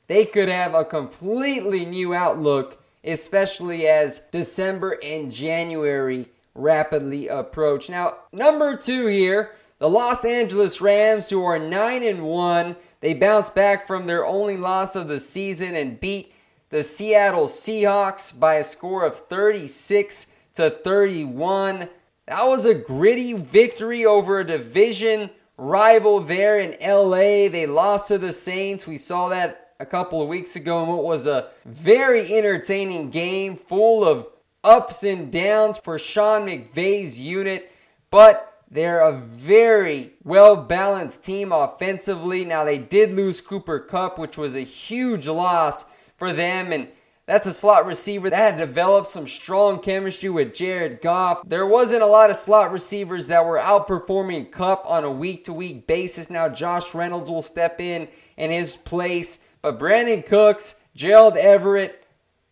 they 0.08 0.26
could 0.26 0.50
have 0.50 0.74
a 0.74 0.84
completely 0.84 1.86
new 1.86 2.12
outlook 2.12 2.81
especially 3.04 3.86
as 3.86 4.20
December 4.30 4.98
and 5.02 5.32
January 5.32 6.26
rapidly 6.54 7.28
approach. 7.28 7.88
Now, 7.88 8.16
number 8.32 8.76
two 8.76 9.06
here, 9.06 9.52
the 9.78 9.88
Los 9.88 10.24
Angeles 10.24 10.80
Rams, 10.80 11.30
who 11.30 11.42
are 11.42 11.58
9 11.58 12.02
and 12.02 12.24
1, 12.24 12.76
they 13.00 13.14
bounce 13.14 13.50
back 13.50 13.86
from 13.86 14.06
their 14.06 14.24
only 14.24 14.56
loss 14.56 14.94
of 14.94 15.08
the 15.08 15.18
season 15.18 15.74
and 15.74 15.98
beat 15.98 16.32
the 16.68 16.82
Seattle 16.82 17.46
Seahawks 17.46 18.38
by 18.38 18.54
a 18.54 18.62
score 18.62 19.04
of 19.04 19.26
36 19.26 20.26
to 20.54 20.70
31. 20.70 21.88
That 22.26 22.46
was 22.46 22.64
a 22.64 22.74
gritty 22.74 23.32
victory 23.32 24.06
over 24.06 24.40
a 24.40 24.46
division 24.46 25.30
rival 25.58 26.20
there 26.20 26.60
in 26.60 26.76
LA. 26.80 27.48
They 27.48 27.66
lost 27.66 28.08
to 28.08 28.18
the 28.18 28.32
Saints. 28.32 28.86
We 28.86 28.96
saw 28.96 29.28
that 29.30 29.61
a 29.82 29.86
couple 29.86 30.22
of 30.22 30.28
weeks 30.28 30.54
ago 30.54 30.84
in 30.84 30.88
what 30.88 31.02
was 31.02 31.26
a 31.26 31.48
very 31.64 32.32
entertaining 32.32 33.10
game 33.10 33.56
full 33.56 34.04
of 34.04 34.28
ups 34.62 35.02
and 35.02 35.32
downs 35.32 35.76
for 35.76 35.98
Sean 35.98 36.46
McVay's 36.46 37.20
unit, 37.20 37.74
but 38.08 38.62
they're 38.70 39.00
a 39.00 39.18
very 39.18 40.12
well 40.22 40.56
balanced 40.56 41.24
team 41.24 41.50
offensively. 41.50 42.44
Now, 42.44 42.62
they 42.62 42.78
did 42.78 43.12
lose 43.12 43.40
Cooper 43.40 43.80
Kupp, 43.80 44.20
which 44.20 44.38
was 44.38 44.54
a 44.54 44.60
huge 44.60 45.26
loss 45.26 45.84
for 46.16 46.32
them, 46.32 46.72
and 46.72 46.86
that's 47.26 47.48
a 47.48 47.52
slot 47.52 47.84
receiver 47.84 48.30
that 48.30 48.54
had 48.54 48.58
developed 48.58 49.08
some 49.08 49.26
strong 49.26 49.80
chemistry 49.80 50.28
with 50.28 50.54
Jared 50.54 51.00
Goff. 51.00 51.42
There 51.44 51.66
wasn't 51.66 52.02
a 52.02 52.06
lot 52.06 52.30
of 52.30 52.36
slot 52.36 52.70
receivers 52.70 53.26
that 53.28 53.44
were 53.44 53.58
outperforming 53.58 54.52
Kupp 54.52 54.84
on 54.88 55.02
a 55.02 55.10
week 55.10 55.44
to 55.44 55.52
week 55.52 55.88
basis. 55.88 56.30
Now, 56.30 56.48
Josh 56.48 56.94
Reynolds 56.94 57.30
will 57.30 57.42
step 57.42 57.80
in 57.80 58.06
in 58.36 58.52
his 58.52 58.76
place. 58.76 59.40
But 59.62 59.78
Brandin 59.78 60.26
Cooks, 60.26 60.80
Gerald 60.94 61.36
Everett, 61.36 62.04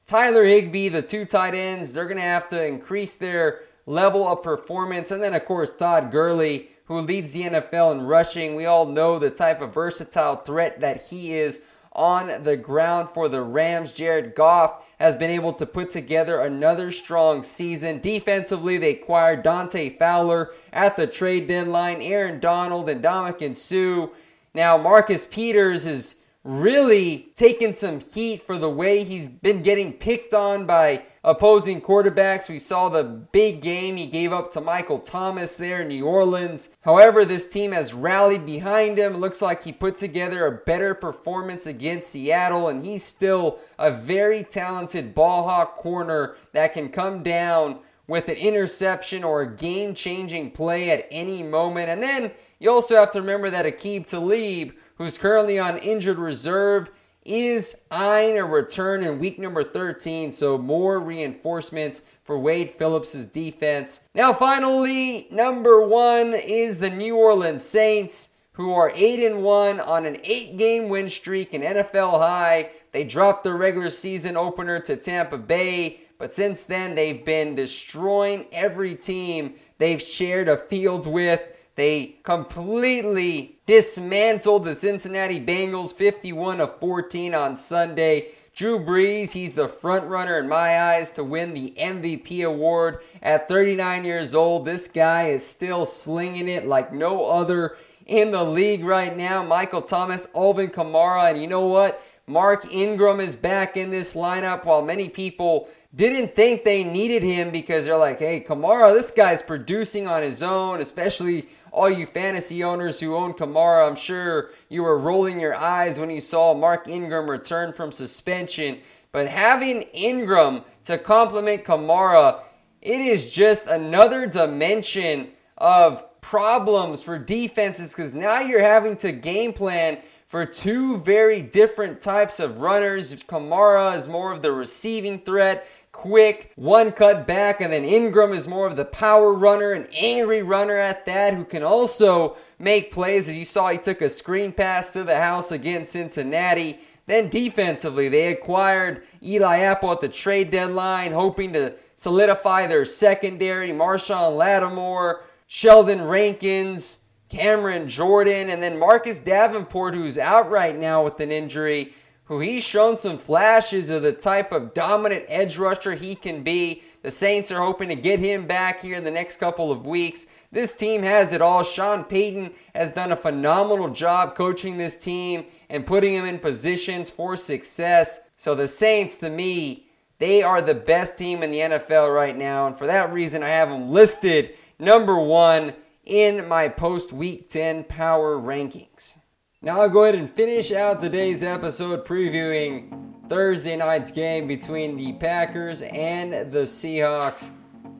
Tyler 0.07 0.44
Higbee, 0.44 0.88
the 0.88 1.03
two 1.03 1.25
tight 1.25 1.55
ends, 1.55 1.92
they're 1.92 2.07
going 2.07 2.16
to 2.16 2.23
have 2.23 2.49
to 2.49 2.66
increase 2.66 3.16
their 3.16 3.62
level 3.85 4.27
of 4.27 4.42
performance. 4.42 5.11
And 5.11 5.23
then, 5.23 5.35
of 5.35 5.44
course, 5.44 5.73
Todd 5.73 6.11
Gurley, 6.11 6.70
who 6.85 7.01
leads 7.01 7.33
the 7.33 7.42
NFL 7.42 7.92
in 7.92 8.03
rushing. 8.03 8.55
We 8.55 8.66
all 8.66 8.87
know 8.87 9.18
the 9.18 9.31
type 9.31 9.61
of 9.61 9.75
versatile 9.75 10.37
threat 10.37 10.81
that 10.81 11.03
he 11.11 11.35
is 11.35 11.62
on 11.92 12.44
the 12.44 12.57
ground 12.57 13.09
for 13.11 13.29
the 13.29 13.42
Rams. 13.42 13.92
Jared 13.92 14.35
Goff 14.35 14.88
has 14.99 15.16
been 15.16 15.31
able 15.31 15.53
to 15.55 15.66
put 15.66 15.90
together 15.90 16.38
another 16.40 16.90
strong 16.90 17.42
season. 17.42 18.01
Defensively, 18.01 18.79
they 18.79 18.96
acquired 18.96 19.42
Dante 19.42 19.90
Fowler 19.90 20.53
at 20.73 20.96
the 20.96 21.07
trade 21.07 21.49
deadline, 21.49 22.01
Aaron 22.01 22.38
Donald 22.38 22.88
and 22.88 23.03
Ndamukong 23.03 23.57
Suh. 23.57 24.12
Now, 24.55 24.77
Marcus 24.77 25.27
Peters 25.27 25.87
is 25.87 26.16
really 26.42 27.31
taken 27.35 27.72
some 27.72 28.00
heat 28.00 28.40
for 28.40 28.57
the 28.57 28.70
way 28.70 29.05
he's 29.05 29.29
been 29.29 29.62
getting 29.62 29.92
picked 29.92 30.33
on 30.33 30.66
by 30.66 31.05
opposing 31.22 31.81
quarterbacks. 31.83 32.48
We 32.48 32.57
saw 32.57 32.88
the 32.88 33.05
big 33.05 33.61
game 33.61 33.96
he 33.96 34.07
gave 34.07 34.33
up 34.33 34.50
to 34.53 34.61
Michael 34.61 34.98
Thomas 34.98 35.59
there 35.59 35.83
in 35.83 35.88
New 35.88 36.07
Orleans. 36.07 36.74
However, 36.81 37.24
this 37.26 37.46
team 37.46 37.72
has 37.72 37.92
rallied 37.92 38.46
behind 38.46 38.98
him. 38.98 39.14
It 39.14 39.18
looks 39.18 39.42
like 39.42 39.64
he 39.64 39.72
put 39.72 39.98
together 39.98 40.46
a 40.46 40.64
better 40.64 40.94
performance 40.94 41.66
against 41.66 42.11
Seattle, 42.11 42.68
and 42.68 42.83
he's 42.83 43.05
still 43.05 43.59
a 43.79 43.90
very 43.90 44.42
talented 44.42 45.14
ball 45.14 45.44
hawk 45.44 45.76
corner 45.76 46.37
that 46.53 46.72
can 46.72 46.88
come 46.88 47.22
down 47.22 47.81
with 48.07 48.29
an 48.29 48.37
interception 48.37 49.22
or 49.22 49.42
a 49.42 49.57
game 49.57 49.94
changing 49.94 50.50
play 50.50 50.90
at 50.90 51.07
any 51.12 51.42
moment. 51.42 51.90
And 51.90 52.03
then 52.03 52.33
you 52.59 52.70
also 52.70 52.96
have 52.96 53.12
to 53.12 53.20
remember 53.20 53.50
that 53.50 53.66
Aqib 53.66 54.07
Talib 54.07 54.72
who's 55.01 55.17
currently 55.17 55.59
on 55.59 55.79
injured 55.79 56.19
reserve, 56.19 56.91
is 57.25 57.75
eyeing 57.91 58.39
a 58.39 58.45
return 58.45 59.03
in 59.03 59.19
week 59.19 59.39
number 59.39 59.65
13. 59.65 60.31
So 60.31 60.59
more 60.59 61.01
reinforcements 61.01 62.03
for 62.23 62.39
Wade 62.39 62.71
Phillips' 62.71 63.25
defense. 63.25 64.03
Now, 64.15 64.35
finally, 64.35 65.27
number 65.31 65.87
one 65.87 66.35
is 66.35 66.81
the 66.81 66.91
New 66.91 67.17
Orleans 67.17 67.65
Saints, 67.65 68.37
who 68.53 68.75
are 68.75 68.93
8 68.95 69.21
and 69.21 69.43
1 69.43 69.81
on 69.81 70.05
an 70.05 70.19
8 70.23 70.59
game 70.59 70.91
win 70.91 71.09
streak, 71.09 71.55
an 71.55 71.63
NFL 71.63 72.19
high. 72.19 72.71
They 72.93 73.05
dropped 73.05 73.45
their 73.45 73.57
regular 73.57 73.89
season 73.89 74.37
opener 74.37 74.81
to 74.81 74.97
Tampa 74.97 75.39
Bay, 75.39 76.01
but 76.19 76.35
since 76.35 76.65
then 76.65 76.95
they've 76.95 77.25
been 77.25 77.55
destroying 77.55 78.49
every 78.53 78.97
team 78.97 79.55
they've 79.79 80.03
shared 80.03 80.49
a 80.49 80.59
field 80.59 81.07
with. 81.07 81.41
They 81.81 82.16
completely 82.25 83.57
dismantled 83.64 84.64
the 84.64 84.75
Cincinnati 84.75 85.40
Bengals 85.40 85.95
51 85.95 86.59
to 86.59 86.66
14 86.66 87.35
on 87.35 87.55
Sunday. 87.55 88.33
Drew 88.55 88.85
Brees, 88.85 89.33
he's 89.33 89.55
the 89.55 89.66
front 89.66 90.05
runner 90.05 90.38
in 90.38 90.47
my 90.47 90.79
eyes 90.79 91.09
to 91.12 91.25
win 91.25 91.55
the 91.55 91.73
MVP 91.79 92.45
award 92.45 92.99
at 93.23 93.49
39 93.49 94.05
years 94.05 94.35
old. 94.35 94.66
This 94.66 94.88
guy 94.88 95.29
is 95.29 95.47
still 95.47 95.87
slinging 95.87 96.49
it 96.49 96.66
like 96.66 96.93
no 96.93 97.25
other 97.25 97.79
in 98.05 98.31
the 98.31 98.45
league 98.45 98.85
right 98.85 99.16
now. 99.16 99.43
Michael 99.43 99.81
Thomas, 99.81 100.29
Alvin 100.37 100.69
Kamara, 100.69 101.31
and 101.31 101.40
you 101.40 101.49
know 101.49 101.66
what? 101.66 102.05
Mark 102.27 102.71
Ingram 102.71 103.21
is 103.21 103.37
back 103.37 103.79
in 103.79 103.90
this 103.90 104.14
lineup 104.14 104.66
while 104.66 104.83
many 104.83 105.09
people 105.09 105.66
didn't 105.94 106.37
think 106.37 106.62
they 106.62 106.85
needed 106.85 107.22
him 107.22 107.50
because 107.50 107.85
they're 107.85 107.96
like, 107.96 108.20
hey, 108.20 108.40
Kamara, 108.40 108.92
this 108.92 109.11
guy's 109.11 109.42
producing 109.42 110.07
on 110.07 110.22
his 110.22 110.42
own, 110.42 110.81
especially 110.81 111.48
all 111.72 111.90
you 111.90 112.07
fantasy 112.07 112.62
owners 112.62 113.00
who 113.00 113.14
own 113.14 113.33
Kamara. 113.33 113.88
I'm 113.88 113.96
sure 113.96 114.50
you 114.68 114.83
were 114.83 114.98
rolling 114.98 115.40
your 115.40 115.55
eyes 115.55 115.98
when 115.98 116.11
you 116.11 116.20
saw 116.20 116.55
Mark 116.55 116.87
Ingram 116.87 117.29
return 117.29 117.72
from 117.72 117.90
suspension. 117.90 118.79
But 119.12 119.29
having 119.29 119.83
Ingram 119.92 120.62
to 120.85 120.96
complement 120.96 121.64
Kamara, 121.64 122.40
it 122.81 123.00
is 123.00 123.33
just 123.33 123.66
another 123.66 124.26
dimension 124.26 125.29
of 125.59 126.07
problems 126.20 127.03
for 127.03 127.18
defenses 127.18 127.92
because 127.92 128.14
now 128.14 128.40
you're 128.40 128.62
having 128.62 128.96
to 128.98 129.11
game 129.11 129.53
plan 129.53 129.98
for 130.31 130.46
two 130.46 130.96
very 130.98 131.42
different 131.42 132.00
types 132.00 132.38
of 132.38 132.61
runners. 132.61 133.12
Kamara 133.24 133.96
is 133.96 134.07
more 134.07 134.33
of 134.33 134.42
the 134.42 134.53
receiving 134.53 135.18
threat. 135.18 135.66
Quick, 135.92 136.53
one 136.57 136.92
cut 136.92 137.26
back, 137.26 137.61
and 137.61 137.72
then 137.72 137.85
Ingram 137.85 138.33
is 138.33 138.46
more 138.46 138.66
of 138.66 138.76
the 138.76 138.85
power 138.85 139.35
runner, 139.35 139.72
an 139.72 139.87
angry 139.98 140.42
runner 140.42 140.76
at 140.76 141.05
that, 141.07 141.35
who 141.35 141.44
can 141.44 141.62
also 141.62 142.37
make 142.59 142.92
plays. 142.92 143.29
As 143.29 143.38
you 143.38 143.44
saw, 143.44 143.68
he 143.68 143.79
took 143.79 144.00
a 144.00 144.09
screen 144.09 144.53
pass 144.53 144.92
to 144.92 145.05
the 145.05 145.18
house 145.18 145.50
against 145.53 145.92
Cincinnati. 145.92 146.79
Then 147.07 147.29
defensively, 147.29 148.09
they 148.09 148.29
acquired 148.33 149.03
Eli 149.22 149.59
Apple 149.59 149.90
at 149.92 150.00
the 150.00 150.09
trade 150.09 150.50
deadline, 150.50 151.12
hoping 151.12 151.53
to 151.55 151.74
solidify 151.96 152.66
their 152.66 152.85
secondary. 152.85 153.70
Marshon 153.70 154.37
Lattimore, 154.37 155.24
Sheldon 155.46 156.03
Rankins, 156.03 156.98
Cameron 157.29 157.88
Jordan, 157.88 158.48
and 158.48 158.62
then 158.62 158.79
Marcus 158.79 159.18
Davenport, 159.18 159.94
who's 159.94 160.18
out 160.18 160.50
right 160.50 160.76
now 160.76 161.05
with 161.05 161.18
an 161.20 161.33
injury 161.33 161.94
who 162.31 162.38
he's 162.38 162.64
shown 162.64 162.97
some 162.97 163.19
flashes 163.19 163.90
of 163.90 164.03
the 164.03 164.12
type 164.12 164.53
of 164.53 164.73
dominant 164.73 165.25
edge 165.27 165.59
rusher 165.59 165.95
he 165.95 166.14
can 166.14 166.45
be. 166.45 166.81
The 167.03 167.11
Saints 167.11 167.51
are 167.51 167.61
hoping 167.61 167.88
to 167.88 167.97
get 167.97 168.21
him 168.21 168.47
back 168.47 168.83
here 168.83 168.97
in 168.97 169.03
the 169.03 169.11
next 169.11 169.38
couple 169.38 169.73
of 169.73 169.85
weeks. 169.85 170.27
This 170.53 170.73
team 170.73 171.03
has 171.03 171.33
it 171.33 171.43
all. 171.43 171.64
Sean 171.64 172.05
Payton 172.05 172.53
has 172.73 172.93
done 172.93 173.11
a 173.11 173.16
phenomenal 173.16 173.88
job 173.88 174.37
coaching 174.37 174.79
this 174.79 174.95
team 174.95 175.45
and 175.69 175.85
putting 175.85 176.14
them 176.14 176.25
in 176.25 176.38
positions 176.38 177.11
for 177.11 177.37
success. 177.37 178.21
So 178.37 178.55
the 178.55 178.69
Saints, 178.69 179.16
to 179.16 179.29
me, 179.29 179.88
they 180.19 180.40
are 180.40 180.62
the 180.62 180.77
best 180.77 181.19
team 181.19 181.43
in 181.43 181.51
the 181.51 181.59
NFL 181.59 182.14
right 182.14 182.38
now. 182.38 182.69
And 182.69 182.79
for 182.79 182.87
that 182.87 183.12
reason, 183.12 183.43
I 183.43 183.49
have 183.49 183.71
them 183.71 183.88
listed 183.88 184.55
number 184.79 185.21
one 185.21 185.75
in 186.05 186.47
my 186.47 186.69
post 186.69 187.12
week 187.12 187.49
10 187.49 187.83
power 187.85 188.37
rankings. 188.38 189.19
Now 189.62 189.83
I'll 189.83 189.90
go 189.90 190.05
ahead 190.05 190.14
and 190.14 190.31
finish 190.31 190.73
out 190.73 191.01
today's 191.01 191.44
episode 191.44 192.07
previewing 192.07 193.29
Thursday 193.29 193.77
night's 193.77 194.11
game 194.11 194.46
between 194.46 194.96
the 194.96 195.12
Packers 195.12 195.83
and 195.83 196.33
the 196.51 196.61
Seahawks. 196.61 197.51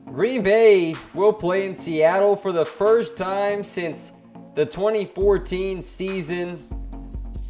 Green 0.05 0.41
Bay 0.41 0.95
will 1.13 1.31
play 1.31 1.67
in 1.67 1.75
Seattle 1.75 2.35
for 2.35 2.51
the 2.51 2.65
first 2.65 3.15
time 3.15 3.61
since 3.61 4.13
the 4.55 4.65
2014 4.65 5.83
season. 5.83 6.67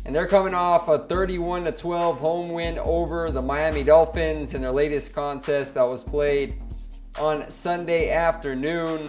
And 0.06 0.14
they're 0.14 0.28
coming 0.28 0.54
off 0.54 0.90
a 0.90 1.00
31 1.00 1.72
12 1.72 2.20
home 2.20 2.50
win 2.50 2.80
over 2.80 3.32
the 3.32 3.42
Miami 3.42 3.86
Dolphins 3.86 4.54
in 4.54 4.62
their 4.62 4.74
latest 4.74 5.16
contest 5.16 5.76
that 5.76 5.88
was 5.88 6.04
played 6.04 6.62
on 7.18 7.50
Sunday 7.50 8.10
afternoon. 8.10 9.08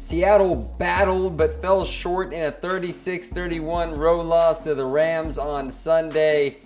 Seattle 0.00 0.56
battled 0.78 1.36
but 1.36 1.60
fell 1.60 1.84
short 1.84 2.32
in 2.32 2.44
a 2.44 2.50
36 2.50 3.28
31 3.28 3.94
road 3.98 4.24
loss 4.24 4.64
to 4.64 4.74
the 4.74 4.86
Rams 4.86 5.36
on 5.36 5.70
Sunday. 5.70 6.56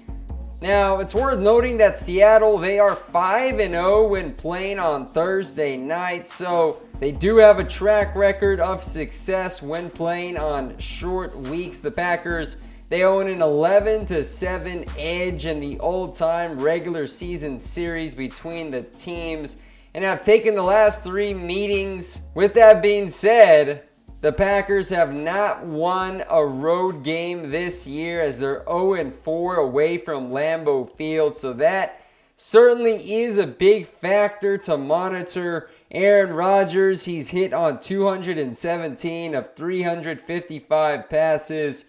Now, 0.62 1.00
it's 1.00 1.16
worth 1.16 1.40
noting 1.40 1.78
that 1.78 1.98
Seattle, 1.98 2.58
they 2.58 2.78
are 2.78 2.94
5 2.94 3.56
0 3.58 4.06
when 4.06 4.30
playing 4.34 4.78
on 4.78 5.06
Thursday 5.06 5.76
night, 5.76 6.28
so 6.28 6.80
they 7.00 7.10
do 7.10 7.38
have 7.38 7.58
a 7.58 7.64
track 7.64 8.14
record 8.14 8.60
of 8.60 8.84
success 8.84 9.60
when 9.60 9.90
playing 9.90 10.38
on 10.38 10.78
short 10.78 11.36
weeks. 11.36 11.80
The 11.80 11.90
Packers, 11.90 12.58
they 12.88 13.02
own 13.02 13.26
an 13.26 13.42
11 13.42 14.06
7 14.06 14.84
edge 14.96 15.44
in 15.44 15.58
the 15.58 15.80
old 15.80 16.12
time 16.12 16.60
regular 16.60 17.08
season 17.08 17.58
series 17.58 18.14
between 18.14 18.70
the 18.70 18.82
teams 18.82 19.56
and 19.94 20.04
have 20.04 20.22
taken 20.22 20.54
the 20.54 20.62
last 20.62 21.04
three 21.04 21.32
meetings. 21.32 22.20
With 22.34 22.52
that 22.54 22.82
being 22.82 23.08
said, 23.08 23.84
the 24.20 24.32
Packers 24.32 24.90
have 24.90 25.14
not 25.14 25.64
won 25.64 26.24
a 26.28 26.44
road 26.44 27.04
game 27.04 27.50
this 27.50 27.86
year 27.86 28.20
as 28.22 28.40
they're 28.40 28.64
0 28.66 29.10
4 29.10 29.56
away 29.56 29.98
from 29.98 30.30
Lambeau 30.30 30.90
Field. 30.90 31.36
So 31.36 31.52
that 31.52 32.02
certainly 32.34 33.12
is 33.12 33.38
a 33.38 33.46
big 33.46 33.86
factor 33.86 34.58
to 34.58 34.76
monitor. 34.78 35.70
Aaron 35.90 36.32
Rodgers, 36.32 37.04
he's 37.04 37.30
hit 37.30 37.52
on 37.52 37.78
217 37.78 39.34
of 39.34 39.54
355 39.54 41.08
passes 41.08 41.84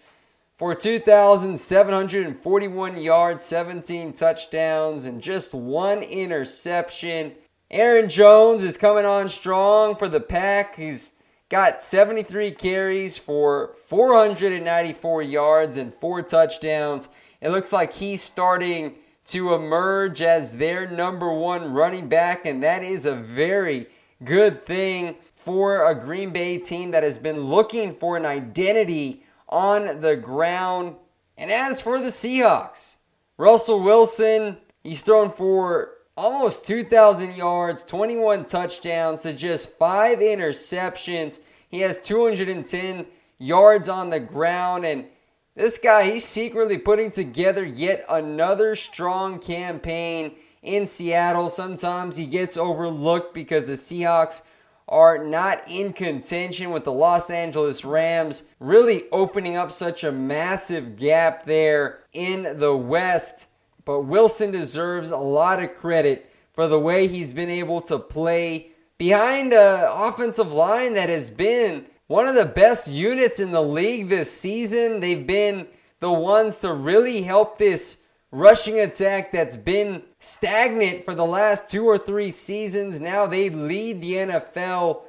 for 0.54 0.74
2,741 0.74 2.96
yards, 2.98 3.42
17 3.42 4.12
touchdowns, 4.12 5.06
and 5.06 5.20
just 5.20 5.52
one 5.54 6.02
interception. 6.02 7.32
Aaron 7.70 8.08
Jones 8.08 8.62
is 8.62 8.76
coming 8.76 9.04
on 9.04 9.28
strong 9.28 9.96
for 9.96 10.08
the 10.08 10.20
pack. 10.20 10.76
He's 10.76 11.14
got 11.48 11.82
73 11.82 12.52
carries 12.52 13.18
for 13.18 13.72
494 13.72 15.22
yards 15.22 15.76
and 15.76 15.92
four 15.92 16.22
touchdowns. 16.22 17.08
It 17.40 17.48
looks 17.48 17.72
like 17.72 17.94
he's 17.94 18.22
starting 18.22 18.94
to 19.26 19.52
emerge 19.52 20.22
as 20.22 20.58
their 20.58 20.88
number 20.88 21.32
one 21.32 21.72
running 21.72 22.08
back, 22.08 22.46
and 22.46 22.62
that 22.62 22.84
is 22.84 23.04
a 23.04 23.16
very 23.16 23.88
good 24.22 24.62
thing 24.62 25.16
for 25.32 25.84
a 25.84 25.94
Green 25.94 26.30
Bay 26.30 26.58
team 26.58 26.92
that 26.92 27.02
has 27.02 27.18
been 27.18 27.40
looking 27.40 27.90
for 27.90 28.16
an 28.16 28.24
identity 28.24 29.24
on 29.48 30.00
the 30.00 30.14
ground. 30.14 30.94
And 31.36 31.50
as 31.50 31.82
for 31.82 31.98
the 31.98 32.06
Seahawks, 32.06 32.96
Russell 33.36 33.82
Wilson, 33.82 34.58
he's 34.84 35.02
thrown 35.02 35.30
for 35.30 35.95
almost 36.16 36.66
2,000 36.66 37.34
yards, 37.34 37.84
21 37.84 38.46
touchdowns 38.46 39.22
to 39.22 39.32
just 39.32 39.76
five 39.76 40.18
interceptions. 40.18 41.40
He 41.68 41.80
has 41.80 41.98
210 42.00 43.06
yards 43.38 43.88
on 43.88 44.10
the 44.10 44.20
ground, 44.20 44.84
and 44.84 45.06
this 45.54 45.78
guy, 45.78 46.04
he's 46.04 46.24
secretly 46.24 46.78
putting 46.78 47.10
together 47.10 47.64
yet 47.64 48.04
another 48.08 48.76
strong 48.76 49.38
campaign 49.38 50.34
in 50.62 50.86
Seattle. 50.86 51.48
Sometimes 51.48 52.16
he 52.16 52.26
gets 52.26 52.56
overlooked 52.56 53.34
because 53.34 53.68
the 53.68 53.74
Seahawks 53.74 54.42
are 54.88 55.22
not 55.22 55.62
in 55.68 55.92
contention 55.92 56.70
with 56.70 56.84
the 56.84 56.92
Los 56.92 57.28
Angeles 57.30 57.84
Rams, 57.84 58.44
really 58.60 59.04
opening 59.10 59.56
up 59.56 59.72
such 59.72 60.04
a 60.04 60.12
massive 60.12 60.96
gap 60.96 61.44
there 61.44 62.00
in 62.12 62.58
the 62.58 62.76
West. 62.76 63.48
But 63.86 64.02
Wilson 64.02 64.50
deserves 64.50 65.12
a 65.12 65.16
lot 65.16 65.62
of 65.62 65.76
credit 65.76 66.30
for 66.52 66.66
the 66.66 66.78
way 66.78 67.06
he's 67.06 67.32
been 67.32 67.48
able 67.48 67.80
to 67.82 67.98
play 67.98 68.72
behind 68.98 69.52
an 69.52 69.86
offensive 69.88 70.52
line 70.52 70.94
that 70.94 71.08
has 71.08 71.30
been 71.30 71.86
one 72.08 72.26
of 72.26 72.34
the 72.34 72.46
best 72.46 72.90
units 72.90 73.38
in 73.38 73.52
the 73.52 73.62
league 73.62 74.08
this 74.08 74.30
season. 74.30 75.00
They've 75.00 75.26
been 75.26 75.68
the 76.00 76.12
ones 76.12 76.58
to 76.58 76.72
really 76.74 77.22
help 77.22 77.58
this 77.58 78.02
rushing 78.32 78.80
attack 78.80 79.30
that's 79.30 79.56
been 79.56 80.02
stagnant 80.18 81.04
for 81.04 81.14
the 81.14 81.24
last 81.24 81.70
two 81.70 81.86
or 81.86 81.96
three 81.96 82.32
seasons. 82.32 83.00
Now 83.00 83.28
they 83.28 83.50
lead 83.50 84.00
the 84.00 84.14
NFL 84.14 85.04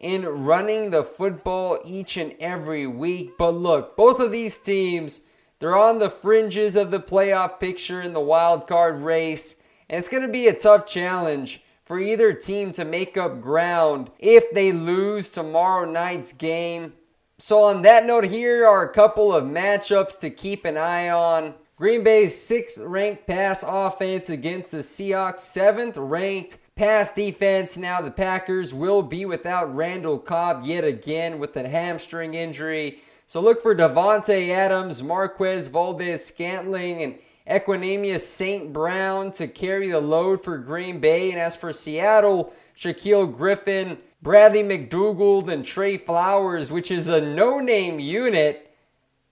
in 0.00 0.24
running 0.24 0.90
the 0.90 1.04
football 1.04 1.78
each 1.84 2.16
and 2.16 2.34
every 2.40 2.88
week. 2.88 3.38
But 3.38 3.52
look, 3.52 3.96
both 3.96 4.18
of 4.18 4.32
these 4.32 4.58
teams 4.58 5.20
they're 5.58 5.76
on 5.76 5.98
the 5.98 6.10
fringes 6.10 6.76
of 6.76 6.90
the 6.90 7.00
playoff 7.00 7.58
picture 7.58 8.02
in 8.02 8.12
the 8.12 8.20
wild 8.20 8.66
card 8.66 9.00
race, 9.00 9.56
and 9.88 9.98
it's 9.98 10.08
going 10.08 10.22
to 10.22 10.32
be 10.32 10.48
a 10.48 10.52
tough 10.52 10.86
challenge 10.86 11.62
for 11.84 11.98
either 11.98 12.32
team 12.32 12.72
to 12.72 12.84
make 12.84 13.16
up 13.16 13.40
ground 13.40 14.10
if 14.18 14.52
they 14.52 14.72
lose 14.72 15.30
tomorrow 15.30 15.90
night's 15.90 16.32
game. 16.32 16.92
So, 17.38 17.62
on 17.62 17.82
that 17.82 18.04
note, 18.04 18.24
here 18.24 18.66
are 18.66 18.82
a 18.82 18.92
couple 18.92 19.32
of 19.32 19.44
matchups 19.44 20.18
to 20.20 20.30
keep 20.30 20.64
an 20.64 20.76
eye 20.76 21.08
on. 21.08 21.54
Green 21.76 22.02
Bay's 22.02 22.34
sixth 22.34 22.80
ranked 22.80 23.26
pass 23.26 23.62
offense 23.66 24.30
against 24.30 24.72
the 24.72 24.78
Seahawks, 24.78 25.40
seventh 25.40 25.96
ranked 25.98 26.58
pass 26.74 27.12
defense. 27.12 27.76
Now, 27.76 28.00
the 28.00 28.10
Packers 28.10 28.72
will 28.72 29.02
be 29.02 29.26
without 29.26 29.74
Randall 29.74 30.18
Cobb 30.18 30.64
yet 30.64 30.84
again 30.84 31.38
with 31.38 31.56
a 31.56 31.68
hamstring 31.68 32.34
injury. 32.34 33.00
So 33.28 33.40
look 33.40 33.60
for 33.60 33.74
Davante 33.74 34.50
Adams, 34.50 35.02
Marquez 35.02 35.66
Valdes-Scantling, 35.66 37.02
and 37.02 37.18
Equanimeous 37.48 38.20
St. 38.20 38.72
Brown 38.72 39.32
to 39.32 39.48
carry 39.48 39.88
the 39.88 40.00
load 40.00 40.44
for 40.44 40.58
Green 40.58 41.00
Bay. 41.00 41.32
And 41.32 41.40
as 41.40 41.56
for 41.56 41.72
Seattle, 41.72 42.52
Shaquill 42.76 43.36
Griffin, 43.36 43.98
Bradley 44.22 44.62
McDougald, 44.62 45.48
and 45.48 45.64
Tre 45.64 45.96
Flowers, 45.96 46.70
which 46.70 46.92
is 46.92 47.08
a 47.08 47.20
no 47.20 47.58
name 47.58 47.98
unit, 47.98 48.72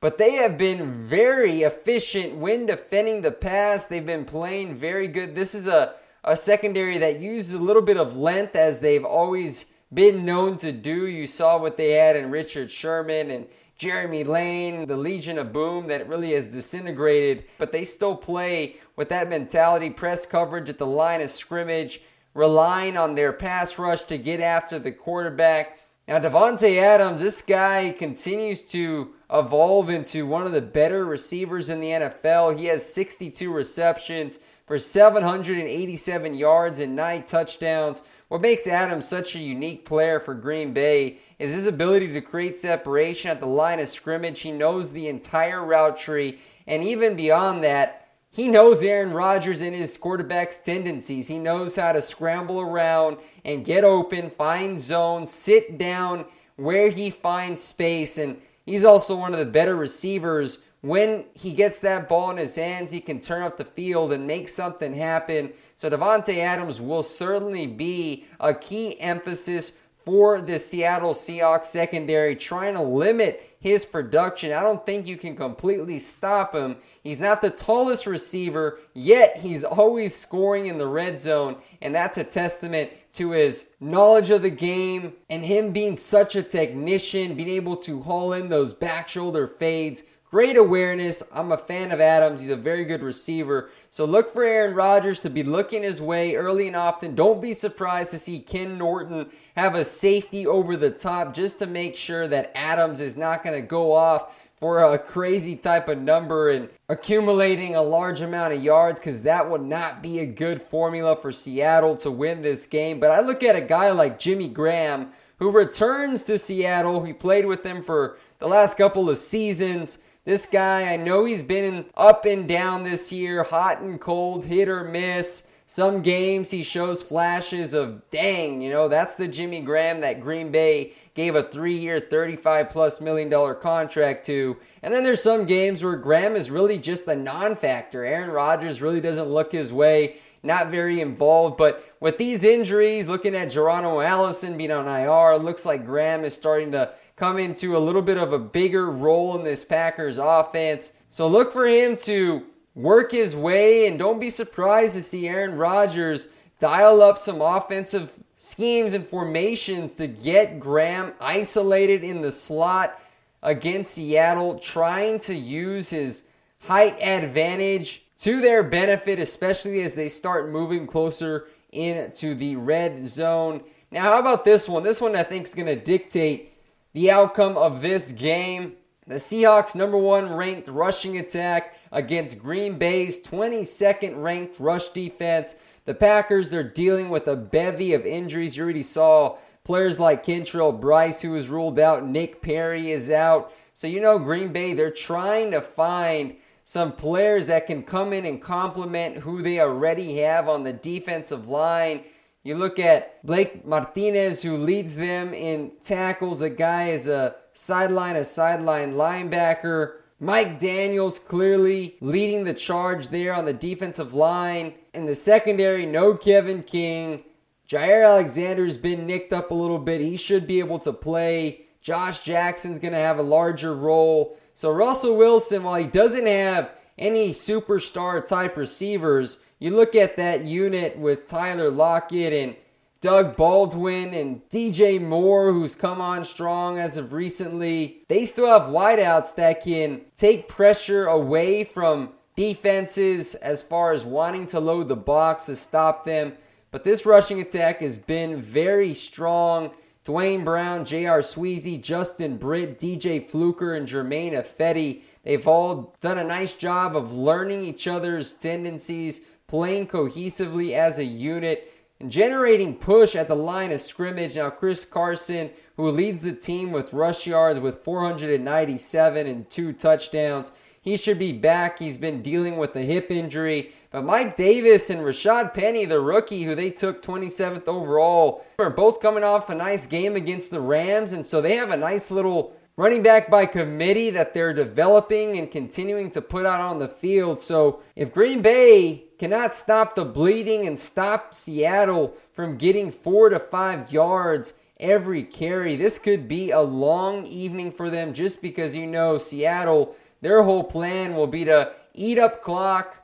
but 0.00 0.18
they 0.18 0.32
have 0.32 0.58
been 0.58 0.90
very 0.90 1.62
efficient 1.62 2.34
when 2.34 2.66
defending 2.66 3.20
the 3.20 3.30
pass. 3.30 3.86
They've 3.86 4.04
been 4.04 4.24
playing 4.24 4.74
very 4.74 5.06
good. 5.06 5.36
This 5.36 5.54
is 5.54 5.68
a, 5.68 5.94
a 6.24 6.34
secondary 6.34 6.98
that 6.98 7.20
uses 7.20 7.54
a 7.54 7.62
little 7.62 7.80
bit 7.80 7.96
of 7.96 8.16
length 8.16 8.56
as 8.56 8.80
they've 8.80 9.04
always 9.04 9.66
been 9.94 10.24
known 10.24 10.56
to 10.58 10.72
do. 10.72 11.06
You 11.06 11.26
saw 11.26 11.58
what 11.58 11.76
they 11.76 11.92
had 11.92 12.16
in 12.16 12.30
Richard 12.30 12.70
Sherman 12.70 13.30
and 13.30 13.46
Jeremy 13.76 14.24
Lane, 14.24 14.86
the 14.86 14.96
Legion 14.96 15.38
of 15.38 15.52
Boom 15.52 15.88
that 15.88 16.08
really 16.08 16.32
has 16.32 16.52
disintegrated, 16.52 17.44
but 17.58 17.72
they 17.72 17.84
still 17.84 18.14
play 18.14 18.76
with 18.96 19.08
that 19.08 19.28
mentality, 19.28 19.90
press 19.90 20.26
coverage 20.26 20.68
at 20.68 20.78
the 20.78 20.86
line 20.86 21.20
of 21.20 21.28
scrimmage, 21.28 22.00
relying 22.34 22.96
on 22.96 23.14
their 23.14 23.32
pass 23.32 23.78
rush 23.78 24.02
to 24.02 24.18
get 24.18 24.40
after 24.40 24.78
the 24.78 24.92
quarterback. 24.92 25.78
Now, 26.06 26.18
Davante 26.18 26.76
Adams, 26.80 27.22
this 27.22 27.42
guy 27.42 27.94
continues 27.96 28.70
to 28.72 29.13
evolve 29.32 29.88
into 29.88 30.26
one 30.26 30.46
of 30.46 30.52
the 30.52 30.62
better 30.62 31.04
receivers 31.04 31.70
in 31.70 31.80
the 31.80 31.88
NFL. 31.88 32.58
He 32.58 32.66
has 32.66 32.94
62 32.94 33.52
receptions 33.52 34.38
for 34.66 34.78
787 34.78 36.34
yards 36.34 36.80
and 36.80 36.96
nine 36.96 37.24
touchdowns. 37.24 38.02
What 38.28 38.40
makes 38.40 38.66
Adams 38.66 39.06
such 39.06 39.34
a 39.34 39.40
unique 39.40 39.84
player 39.84 40.18
for 40.18 40.34
Green 40.34 40.72
Bay 40.72 41.18
is 41.38 41.52
his 41.52 41.66
ability 41.66 42.12
to 42.12 42.20
create 42.20 42.56
separation 42.56 43.30
at 43.30 43.40
the 43.40 43.46
line 43.46 43.80
of 43.80 43.88
scrimmage. 43.88 44.40
He 44.40 44.52
knows 44.52 44.92
the 44.92 45.08
entire 45.08 45.64
route 45.64 45.98
tree, 45.98 46.38
and 46.66 46.82
even 46.82 47.16
beyond 47.16 47.62
that, 47.64 48.08
he 48.30 48.48
knows 48.48 48.82
Aaron 48.82 49.12
Rodgers 49.12 49.62
and 49.62 49.76
his 49.76 49.96
quarterback's 49.96 50.58
tendencies. 50.58 51.28
He 51.28 51.38
knows 51.38 51.76
how 51.76 51.92
to 51.92 52.02
scramble 52.02 52.60
around 52.60 53.18
and 53.44 53.64
get 53.64 53.84
open, 53.84 54.28
find 54.28 54.76
zones, 54.76 55.30
sit 55.30 55.78
down 55.78 56.24
where 56.56 56.90
he 56.90 57.10
finds 57.10 57.62
space, 57.62 58.18
and 58.18 58.40
he's 58.66 58.84
also 58.84 59.16
one 59.16 59.32
of 59.32 59.38
the 59.38 59.46
better 59.46 59.74
receivers 59.76 60.62
when 60.84 61.24
he 61.32 61.54
gets 61.54 61.80
that 61.80 62.10
ball 62.10 62.30
in 62.30 62.36
his 62.36 62.56
hands, 62.56 62.90
he 62.90 63.00
can 63.00 63.18
turn 63.18 63.40
up 63.40 63.56
the 63.56 63.64
field 63.64 64.12
and 64.12 64.26
make 64.26 64.50
something 64.50 64.92
happen. 64.92 65.54
So 65.76 65.88
Davante 65.88 66.36
Adams 66.40 66.78
will 66.78 67.02
certainly 67.02 67.66
be 67.66 68.26
a 68.38 68.52
key 68.52 69.00
emphasis 69.00 69.72
for 69.94 70.42
the 70.42 70.58
Seattle 70.58 71.14
Seahawks 71.14 71.64
secondary, 71.64 72.36
trying 72.36 72.74
to 72.74 72.82
limit 72.82 73.53
his 73.64 73.86
production. 73.86 74.52
I 74.52 74.62
don't 74.62 74.84
think 74.84 75.06
you 75.06 75.16
can 75.16 75.34
completely 75.34 75.98
stop 75.98 76.54
him. 76.54 76.76
He's 77.02 77.18
not 77.18 77.40
the 77.40 77.48
tallest 77.48 78.06
receiver, 78.06 78.78
yet 78.92 79.38
he's 79.38 79.64
always 79.64 80.14
scoring 80.14 80.66
in 80.66 80.76
the 80.76 80.86
red 80.86 81.18
zone, 81.18 81.56
and 81.80 81.94
that's 81.94 82.18
a 82.18 82.24
testament 82.24 82.90
to 83.12 83.30
his 83.30 83.70
knowledge 83.80 84.28
of 84.28 84.42
the 84.42 84.50
game 84.50 85.14
and 85.30 85.46
him 85.46 85.72
being 85.72 85.96
such 85.96 86.36
a 86.36 86.42
technician, 86.42 87.36
being 87.36 87.48
able 87.48 87.76
to 87.76 88.02
haul 88.02 88.34
in 88.34 88.50
those 88.50 88.74
back 88.74 89.08
shoulder 89.08 89.46
fades 89.46 90.02
Great 90.34 90.56
awareness. 90.56 91.22
I'm 91.32 91.52
a 91.52 91.56
fan 91.56 91.92
of 91.92 92.00
Adams. 92.00 92.40
He's 92.40 92.50
a 92.50 92.56
very 92.56 92.84
good 92.84 93.04
receiver. 93.04 93.70
So 93.88 94.04
look 94.04 94.32
for 94.32 94.42
Aaron 94.42 94.74
Rodgers 94.74 95.20
to 95.20 95.30
be 95.30 95.44
looking 95.44 95.84
his 95.84 96.02
way 96.02 96.34
early 96.34 96.66
and 96.66 96.74
often. 96.74 97.14
Don't 97.14 97.40
be 97.40 97.54
surprised 97.54 98.10
to 98.10 98.18
see 98.18 98.40
Ken 98.40 98.76
Norton 98.76 99.30
have 99.54 99.76
a 99.76 99.84
safety 99.84 100.44
over 100.44 100.76
the 100.76 100.90
top 100.90 101.34
just 101.34 101.60
to 101.60 101.68
make 101.68 101.94
sure 101.94 102.26
that 102.26 102.50
Adams 102.56 103.00
is 103.00 103.16
not 103.16 103.44
going 103.44 103.54
to 103.54 103.64
go 103.64 103.92
off 103.92 104.48
for 104.56 104.82
a 104.82 104.98
crazy 104.98 105.54
type 105.54 105.86
of 105.86 105.98
number 105.98 106.50
and 106.50 106.68
accumulating 106.88 107.76
a 107.76 107.82
large 107.82 108.20
amount 108.20 108.54
of 108.54 108.60
yards 108.60 108.98
because 108.98 109.22
that 109.22 109.48
would 109.48 109.62
not 109.62 110.02
be 110.02 110.18
a 110.18 110.26
good 110.26 110.60
formula 110.60 111.14
for 111.14 111.30
Seattle 111.30 111.94
to 111.94 112.10
win 112.10 112.42
this 112.42 112.66
game. 112.66 112.98
But 112.98 113.12
I 113.12 113.20
look 113.20 113.44
at 113.44 113.54
a 113.54 113.60
guy 113.60 113.92
like 113.92 114.18
Jimmy 114.18 114.48
Graham 114.48 115.10
who 115.38 115.52
returns 115.52 116.24
to 116.24 116.38
Seattle. 116.38 117.04
He 117.04 117.12
played 117.12 117.46
with 117.46 117.62
them 117.62 117.82
for 117.84 118.18
the 118.40 118.48
last 118.48 118.76
couple 118.76 119.08
of 119.08 119.16
seasons. 119.16 119.98
This 120.24 120.46
guy, 120.46 120.90
I 120.90 120.96
know 120.96 121.26
he's 121.26 121.42
been 121.42 121.84
up 121.94 122.24
and 122.24 122.48
down 122.48 122.82
this 122.82 123.12
year, 123.12 123.42
hot 123.42 123.82
and 123.82 124.00
cold, 124.00 124.46
hit 124.46 124.70
or 124.70 124.82
miss. 124.82 125.50
Some 125.66 126.00
games 126.00 126.50
he 126.50 126.62
shows 126.62 127.02
flashes 127.02 127.74
of, 127.74 128.08
dang, 128.10 128.62
you 128.62 128.70
know, 128.70 128.88
that's 128.88 129.16
the 129.16 129.28
Jimmy 129.28 129.60
Graham 129.60 130.00
that 130.00 130.20
Green 130.20 130.50
Bay 130.50 130.94
gave 131.12 131.34
a 131.34 131.42
three 131.42 131.76
year, 131.76 132.00
35 132.00 132.70
plus 132.70 133.02
million 133.02 133.28
dollar 133.28 133.54
contract 133.54 134.24
to. 134.26 134.56
And 134.82 134.94
then 134.94 135.04
there's 135.04 135.22
some 135.22 135.44
games 135.44 135.84
where 135.84 135.96
Graham 135.96 136.36
is 136.36 136.50
really 136.50 136.78
just 136.78 137.06
a 137.06 137.16
non 137.16 137.54
factor. 137.54 138.02
Aaron 138.02 138.30
Rodgers 138.30 138.80
really 138.80 139.02
doesn't 139.02 139.28
look 139.28 139.52
his 139.52 139.74
way 139.74 140.16
not 140.44 140.68
very 140.68 141.00
involved. 141.00 141.56
But 141.56 141.82
with 141.98 142.18
these 142.18 142.44
injuries, 142.44 143.08
looking 143.08 143.34
at 143.34 143.50
Geronimo 143.50 144.00
Allison 144.00 144.56
being 144.56 144.70
on 144.70 144.86
IR, 144.86 145.38
looks 145.38 145.66
like 145.66 145.86
Graham 145.86 146.22
is 146.24 146.34
starting 146.34 146.72
to 146.72 146.92
come 147.16 147.38
into 147.38 147.76
a 147.76 147.78
little 147.78 148.02
bit 148.02 148.18
of 148.18 148.32
a 148.32 148.38
bigger 148.38 148.90
role 148.90 149.36
in 149.36 149.44
this 149.44 149.64
Packers 149.64 150.18
offense. 150.18 150.92
So 151.08 151.28
look 151.28 151.52
for 151.52 151.66
him 151.66 151.96
to 151.98 152.44
work 152.74 153.12
his 153.12 153.36
way, 153.36 153.86
and 153.86 153.98
don't 153.98 154.20
be 154.20 154.30
surprised 154.30 154.94
to 154.96 155.02
see 155.02 155.28
Aaron 155.28 155.56
Rodgers 155.56 156.28
dial 156.58 157.02
up 157.02 157.18
some 157.18 157.40
offensive 157.40 158.18
schemes 158.34 158.94
and 158.94 159.04
formations 159.04 159.94
to 159.94 160.06
get 160.06 160.58
Graham 160.58 161.12
isolated 161.20 162.02
in 162.02 162.20
the 162.20 162.32
slot 162.32 163.00
against 163.42 163.92
Seattle, 163.94 164.58
trying 164.58 165.18
to 165.20 165.34
use 165.34 165.90
his 165.90 166.28
height 166.62 167.00
advantage 167.00 168.04
to 168.16 168.40
their 168.40 168.62
benefit, 168.62 169.18
especially 169.18 169.82
as 169.82 169.94
they 169.94 170.08
start 170.08 170.50
moving 170.50 170.86
closer 170.86 171.46
into 171.70 172.34
the 172.34 172.56
red 172.56 172.98
zone. 173.02 173.62
Now, 173.90 174.02
how 174.02 174.18
about 174.18 174.44
this 174.44 174.68
one? 174.68 174.82
This 174.82 175.00
one 175.00 175.14
I 175.14 175.22
think 175.22 175.46
is 175.46 175.54
going 175.54 175.66
to 175.66 175.76
dictate 175.76 176.53
the 176.94 177.10
outcome 177.10 177.58
of 177.58 177.82
this 177.82 178.12
game. 178.12 178.76
The 179.06 179.16
Seahawks' 179.16 179.76
number 179.76 179.98
one 179.98 180.32
ranked 180.32 180.68
rushing 180.68 181.18
attack 181.18 181.76
against 181.92 182.38
Green 182.38 182.78
Bay's 182.78 183.20
22nd 183.20 184.22
ranked 184.22 184.58
rush 184.58 184.88
defense. 184.88 185.56
The 185.84 185.92
Packers 185.92 186.54
are 186.54 186.62
dealing 186.62 187.10
with 187.10 187.28
a 187.28 187.36
bevy 187.36 187.92
of 187.92 188.06
injuries. 188.06 188.56
You 188.56 188.62
already 188.62 188.82
saw 188.82 189.36
players 189.62 190.00
like 190.00 190.24
Kentrell 190.24 190.80
Brice, 190.80 191.20
who 191.20 191.32
was 191.32 191.50
ruled 191.50 191.78
out, 191.78 192.06
Nick 192.06 192.40
Perry 192.40 192.90
is 192.90 193.10
out. 193.10 193.52
So, 193.74 193.86
you 193.86 194.00
know, 194.00 194.18
Green 194.18 194.52
Bay, 194.52 194.72
they're 194.72 194.90
trying 194.90 195.50
to 195.50 195.60
find 195.60 196.36
some 196.62 196.92
players 196.92 197.48
that 197.48 197.66
can 197.66 197.82
come 197.82 198.14
in 198.14 198.24
and 198.24 198.40
complement 198.40 199.18
who 199.18 199.42
they 199.42 199.60
already 199.60 200.18
have 200.18 200.48
on 200.48 200.62
the 200.62 200.72
defensive 200.72 201.48
line. 201.48 202.04
You 202.44 202.56
look 202.56 202.78
at 202.78 203.24
Blake 203.24 203.66
Martinez, 203.66 204.42
who 204.42 204.58
leads 204.58 204.98
them 204.98 205.32
in 205.32 205.72
tackles. 205.82 206.42
A 206.42 206.50
guy 206.50 206.88
is 206.88 207.08
a 207.08 207.36
sideline, 207.54 208.16
a 208.16 208.24
sideline 208.24 208.92
linebacker. 208.92 209.94
Mike 210.20 210.58
Daniels 210.58 211.18
clearly 211.18 211.96
leading 212.02 212.44
the 212.44 212.52
charge 212.52 213.08
there 213.08 213.32
on 213.34 213.46
the 213.46 213.54
defensive 213.54 214.12
line. 214.12 214.74
In 214.92 215.06
the 215.06 215.14
secondary, 215.14 215.86
no 215.86 216.14
Kevin 216.14 216.62
King. 216.62 217.24
Jaire 217.66 218.06
Alexander's 218.06 218.76
been 218.76 219.06
nicked 219.06 219.32
up 219.32 219.50
a 219.50 219.54
little 219.54 219.78
bit. 219.78 220.02
He 220.02 220.18
should 220.18 220.46
be 220.46 220.58
able 220.58 220.78
to 220.80 220.92
play. 220.92 221.62
Josh 221.80 222.18
Jackson's 222.18 222.78
going 222.78 222.92
to 222.92 222.98
have 222.98 223.18
a 223.18 223.22
larger 223.22 223.74
role. 223.74 224.36
So 224.52 224.70
Russell 224.70 225.16
Wilson, 225.16 225.62
while 225.62 225.76
he 225.76 225.86
doesn't 225.86 226.26
have 226.26 226.74
any 226.98 227.30
superstar 227.30 228.24
type 228.24 228.58
receivers, 228.58 229.38
you 229.64 229.74
look 229.74 229.94
at 229.94 230.16
that 230.16 230.44
unit 230.44 230.98
with 230.98 231.26
Tyler 231.26 231.70
Lockett 231.70 232.34
and 232.34 232.54
Doug 233.00 233.34
Baldwin 233.34 234.12
and 234.12 234.46
DJ 234.50 235.00
Moore, 235.00 235.54
who's 235.54 235.74
come 235.74 236.02
on 236.02 236.22
strong 236.24 236.78
as 236.78 236.98
of 236.98 237.14
recently. 237.14 238.02
They 238.08 238.26
still 238.26 238.46
have 238.46 238.70
wideouts 238.70 239.34
that 239.36 239.64
can 239.64 240.02
take 240.16 240.48
pressure 240.48 241.06
away 241.06 241.64
from 241.64 242.10
defenses 242.36 243.36
as 243.36 243.62
far 243.62 243.92
as 243.92 244.04
wanting 244.04 244.46
to 244.48 244.60
load 244.60 244.88
the 244.88 244.96
box 244.96 245.46
to 245.46 245.56
stop 245.56 246.04
them. 246.04 246.34
But 246.70 246.84
this 246.84 247.06
rushing 247.06 247.40
attack 247.40 247.80
has 247.80 247.96
been 247.96 248.42
very 248.42 248.92
strong. 248.92 249.74
Duane 250.04 250.44
Brown, 250.44 250.84
J.R. 250.84 251.20
Sweezy, 251.20 251.80
Justin 251.80 252.36
Britt, 252.36 252.78
DJ 252.78 253.26
Fluker, 253.26 253.72
and 253.74 253.88
Germain 253.88 254.34
Ifedi. 254.34 255.00
They've 255.22 255.48
all 255.48 255.96
done 256.00 256.18
a 256.18 256.24
nice 256.24 256.52
job 256.52 256.94
of 256.94 257.14
learning 257.14 257.62
each 257.62 257.88
other's 257.88 258.34
tendencies, 258.34 259.22
playing 259.54 259.86
cohesively 259.86 260.72
as 260.72 260.98
a 260.98 261.04
unit, 261.04 261.72
and 262.00 262.10
generating 262.10 262.74
push 262.74 263.14
at 263.14 263.28
the 263.28 263.36
line 263.36 263.70
of 263.70 263.78
scrimmage. 263.78 264.34
Now, 264.34 264.50
Chris 264.50 264.84
Carson, 264.84 265.50
who 265.76 265.92
leads 265.92 266.22
the 266.22 266.32
team 266.32 266.72
with 266.72 266.92
rush 266.92 267.24
yards 267.24 267.60
with 267.60 267.76
497 267.76 269.28
and 269.28 269.48
two 269.48 269.72
touchdowns, 269.72 270.50
he 270.82 270.96
should 270.96 271.20
be 271.20 271.30
back. 271.30 271.78
He's 271.78 271.98
been 271.98 272.20
dealing 272.20 272.56
with 272.56 272.74
a 272.74 272.82
hip 272.82 273.12
injury. 273.12 273.70
But 273.92 274.02
Mike 274.02 274.34
Davis 274.34 274.90
and 274.90 275.02
Rashaad 275.02 275.54
Penny, 275.54 275.84
the 275.84 276.00
rookie 276.00 276.42
who 276.42 276.56
they 276.56 276.70
took 276.70 277.00
27th 277.00 277.68
overall, 277.68 278.44
are 278.58 278.70
both 278.70 278.98
coming 278.98 279.22
off 279.22 279.50
a 279.50 279.54
nice 279.54 279.86
game 279.86 280.16
against 280.16 280.50
the 280.50 280.60
Rams. 280.60 281.12
And 281.12 281.24
so 281.24 281.40
they 281.40 281.54
have 281.54 281.70
a 281.70 281.76
nice 281.76 282.10
little 282.10 282.56
running 282.76 283.04
back 283.04 283.30
by 283.30 283.46
committee 283.46 284.10
that 284.10 284.34
they're 284.34 284.52
developing 284.52 285.38
and 285.38 285.48
continuing 285.48 286.10
to 286.10 286.20
put 286.20 286.44
out 286.44 286.60
on 286.60 286.78
the 286.78 286.88
field. 286.88 287.40
So 287.40 287.80
if 287.94 288.12
Green 288.12 288.42
Bay 288.42 289.04
cannot 289.24 289.54
stop 289.54 289.94
the 289.94 290.04
bleeding 290.04 290.66
and 290.66 290.78
stop 290.78 291.32
Seattle 291.32 292.08
from 292.30 292.58
getting 292.58 292.90
four 292.90 293.30
to 293.30 293.38
five 293.38 293.90
yards 293.90 294.52
every 294.78 295.22
carry, 295.22 295.76
this 295.76 295.98
could 295.98 296.28
be 296.28 296.50
a 296.50 296.60
long 296.60 297.24
evening 297.24 297.72
for 297.72 297.88
them 297.88 298.12
just 298.12 298.42
because 298.42 298.76
you 298.76 298.86
know 298.86 299.16
Seattle 299.16 299.96
their 300.20 300.42
whole 300.42 300.62
plan 300.62 301.16
will 301.16 301.26
be 301.26 301.42
to 301.46 301.72
eat 301.94 302.18
up 302.18 302.42
clock, 302.42 303.02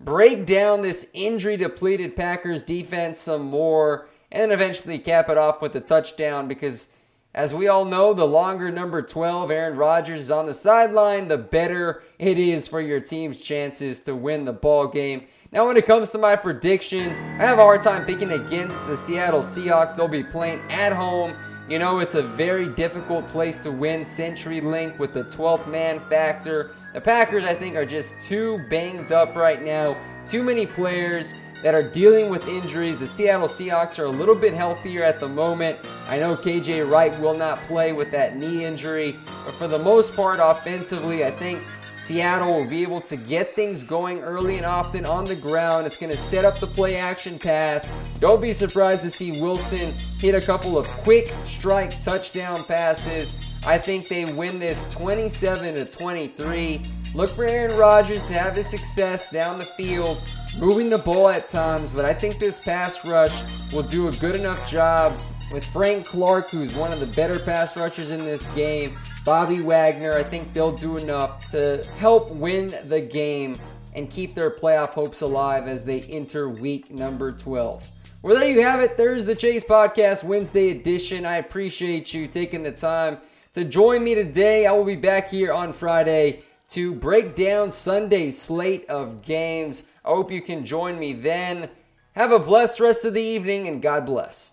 break 0.00 0.46
down 0.46 0.80
this 0.80 1.10
injury 1.12 1.58
depleted 1.58 2.16
Packers 2.16 2.62
defense 2.62 3.18
some 3.18 3.42
more, 3.42 4.08
and 4.32 4.50
eventually 4.52 4.98
cap 4.98 5.28
it 5.28 5.36
off 5.36 5.60
with 5.60 5.76
a 5.76 5.80
touchdown 5.80 6.48
because. 6.48 6.88
As 7.34 7.54
we 7.54 7.68
all 7.68 7.84
know, 7.84 8.14
the 8.14 8.24
longer 8.24 8.70
number 8.70 9.02
12, 9.02 9.50
Aaron 9.50 9.76
Rodgers, 9.76 10.18
is 10.20 10.30
on 10.30 10.46
the 10.46 10.54
sideline, 10.54 11.28
the 11.28 11.36
better 11.36 12.02
it 12.18 12.38
is 12.38 12.66
for 12.66 12.80
your 12.80 13.00
team's 13.00 13.38
chances 13.40 14.00
to 14.00 14.16
win 14.16 14.44
the 14.44 14.52
ball 14.52 14.88
game. 14.88 15.26
Now, 15.50 15.66
when 15.66 15.78
it 15.78 15.86
comes 15.86 16.12
to 16.12 16.18
my 16.18 16.36
predictions, 16.36 17.20
I 17.20 17.44
have 17.44 17.58
a 17.58 17.62
hard 17.62 17.82
time 17.82 18.04
picking 18.04 18.32
against 18.32 18.76
the 18.86 18.94
Seattle 18.94 19.40
Seahawks. 19.40 19.96
They'll 19.96 20.06
be 20.06 20.22
playing 20.22 20.60
at 20.70 20.92
home 20.92 21.34
You 21.68 21.78
know, 21.78 21.98
it's 22.00 22.14
a 22.14 22.22
very 22.22 22.66
difficult 22.66 23.28
place 23.28 23.58
to 23.60 23.70
win 23.70 24.00
CenturyLink 24.00 24.98
with 24.98 25.12
the 25.12 25.24
12th 25.24 25.70
man 25.70 26.00
factor. 26.08 26.70
The 26.94 27.00
Packers, 27.00 27.44
I 27.44 27.52
think, 27.52 27.76
are 27.76 27.84
just 27.84 28.18
too 28.20 28.58
banged 28.70 29.12
up 29.12 29.36
right 29.36 29.62
now. 29.62 29.94
Too 30.26 30.42
many 30.42 30.64
players 30.64 31.34
that 31.62 31.74
are 31.74 31.82
dealing 31.82 32.30
with 32.30 32.48
injuries. 32.48 33.00
The 33.00 33.06
Seattle 33.06 33.48
Seahawks 33.48 33.98
are 33.98 34.04
a 34.04 34.10
little 34.10 34.34
bit 34.34 34.54
healthier 34.54 35.02
at 35.02 35.20
the 35.20 35.28
moment. 35.28 35.78
I 36.08 36.18
know 36.18 36.36
KJ 36.36 36.90
Wright 36.90 37.18
will 37.20 37.34
not 37.34 37.58
play 37.60 37.92
with 37.92 38.10
that 38.12 38.36
knee 38.36 38.64
injury, 38.64 39.16
but 39.44 39.54
for 39.56 39.68
the 39.68 39.78
most 39.78 40.16
part, 40.16 40.40
offensively, 40.42 41.24
I 41.24 41.30
think 41.30 41.62
Seattle 41.98 42.54
will 42.54 42.68
be 42.68 42.82
able 42.84 43.00
to 43.00 43.16
get 43.16 43.56
things 43.56 43.82
going 43.82 44.20
early 44.20 44.56
and 44.56 44.64
often 44.64 45.04
on 45.04 45.24
the 45.24 45.34
ground. 45.34 45.84
It's 45.84 45.96
going 45.96 46.12
to 46.12 46.16
set 46.16 46.44
up 46.44 46.60
the 46.60 46.66
play 46.66 46.96
action 46.96 47.40
pass. 47.40 47.92
Don't 48.20 48.40
be 48.40 48.52
surprised 48.52 49.02
to 49.02 49.10
see 49.10 49.42
Wilson 49.42 49.94
hit 50.20 50.36
a 50.36 50.40
couple 50.40 50.78
of 50.78 50.86
quick 50.86 51.26
strike 51.44 51.90
touchdown 52.04 52.62
passes. 52.64 53.34
I 53.66 53.78
think 53.78 54.06
they 54.06 54.24
win 54.24 54.60
this 54.60 54.88
27 54.94 55.74
to 55.74 55.84
23. 55.84 56.80
Look 57.16 57.30
for 57.30 57.44
Aaron 57.44 57.76
Rodgers 57.76 58.24
to 58.26 58.34
have 58.34 58.54
his 58.54 58.68
success 58.68 59.28
down 59.28 59.58
the 59.58 59.64
field, 59.64 60.22
moving 60.60 60.88
the 60.88 60.98
ball 60.98 61.28
at 61.28 61.48
times, 61.48 61.90
but 61.90 62.04
I 62.04 62.14
think 62.14 62.38
this 62.38 62.60
pass 62.60 63.04
rush 63.04 63.42
will 63.72 63.82
do 63.82 64.06
a 64.06 64.12
good 64.12 64.36
enough 64.36 64.70
job 64.70 65.18
with 65.52 65.64
Frank 65.64 66.06
Clark, 66.06 66.50
who's 66.50 66.74
one 66.74 66.92
of 66.92 67.00
the 67.00 67.06
better 67.08 67.38
pass 67.40 67.76
rushers 67.76 68.12
in 68.12 68.18
this 68.20 68.46
game, 68.54 68.96
Bobby 69.28 69.60
Wagner, 69.60 70.14
I 70.14 70.22
think 70.22 70.54
they'll 70.54 70.74
do 70.74 70.96
enough 70.96 71.50
to 71.50 71.86
help 71.98 72.30
win 72.30 72.72
the 72.86 73.02
game 73.02 73.58
and 73.94 74.08
keep 74.08 74.32
their 74.32 74.48
playoff 74.48 74.94
hopes 74.94 75.20
alive 75.20 75.68
as 75.68 75.84
they 75.84 76.00
enter 76.04 76.48
week 76.48 76.90
number 76.90 77.32
12. 77.32 77.90
Well, 78.22 78.34
there 78.34 78.48
you 78.48 78.62
have 78.62 78.80
it. 78.80 78.96
There's 78.96 79.26
the 79.26 79.34
Chase 79.36 79.62
Podcast 79.62 80.24
Wednesday 80.24 80.70
edition. 80.70 81.26
I 81.26 81.36
appreciate 81.36 82.14
you 82.14 82.26
taking 82.26 82.62
the 82.62 82.72
time 82.72 83.18
to 83.52 83.66
join 83.66 84.02
me 84.02 84.14
today. 84.14 84.64
I 84.64 84.72
will 84.72 84.86
be 84.86 84.96
back 84.96 85.28
here 85.28 85.52
on 85.52 85.74
Friday 85.74 86.40
to 86.70 86.94
break 86.94 87.34
down 87.34 87.70
Sunday's 87.70 88.40
slate 88.40 88.88
of 88.88 89.20
games. 89.20 89.82
I 90.06 90.08
hope 90.08 90.32
you 90.32 90.40
can 90.40 90.64
join 90.64 90.98
me 90.98 91.12
then. 91.12 91.68
Have 92.12 92.32
a 92.32 92.38
blessed 92.38 92.80
rest 92.80 93.04
of 93.04 93.12
the 93.12 93.20
evening 93.20 93.66
and 93.66 93.82
God 93.82 94.06
bless. 94.06 94.52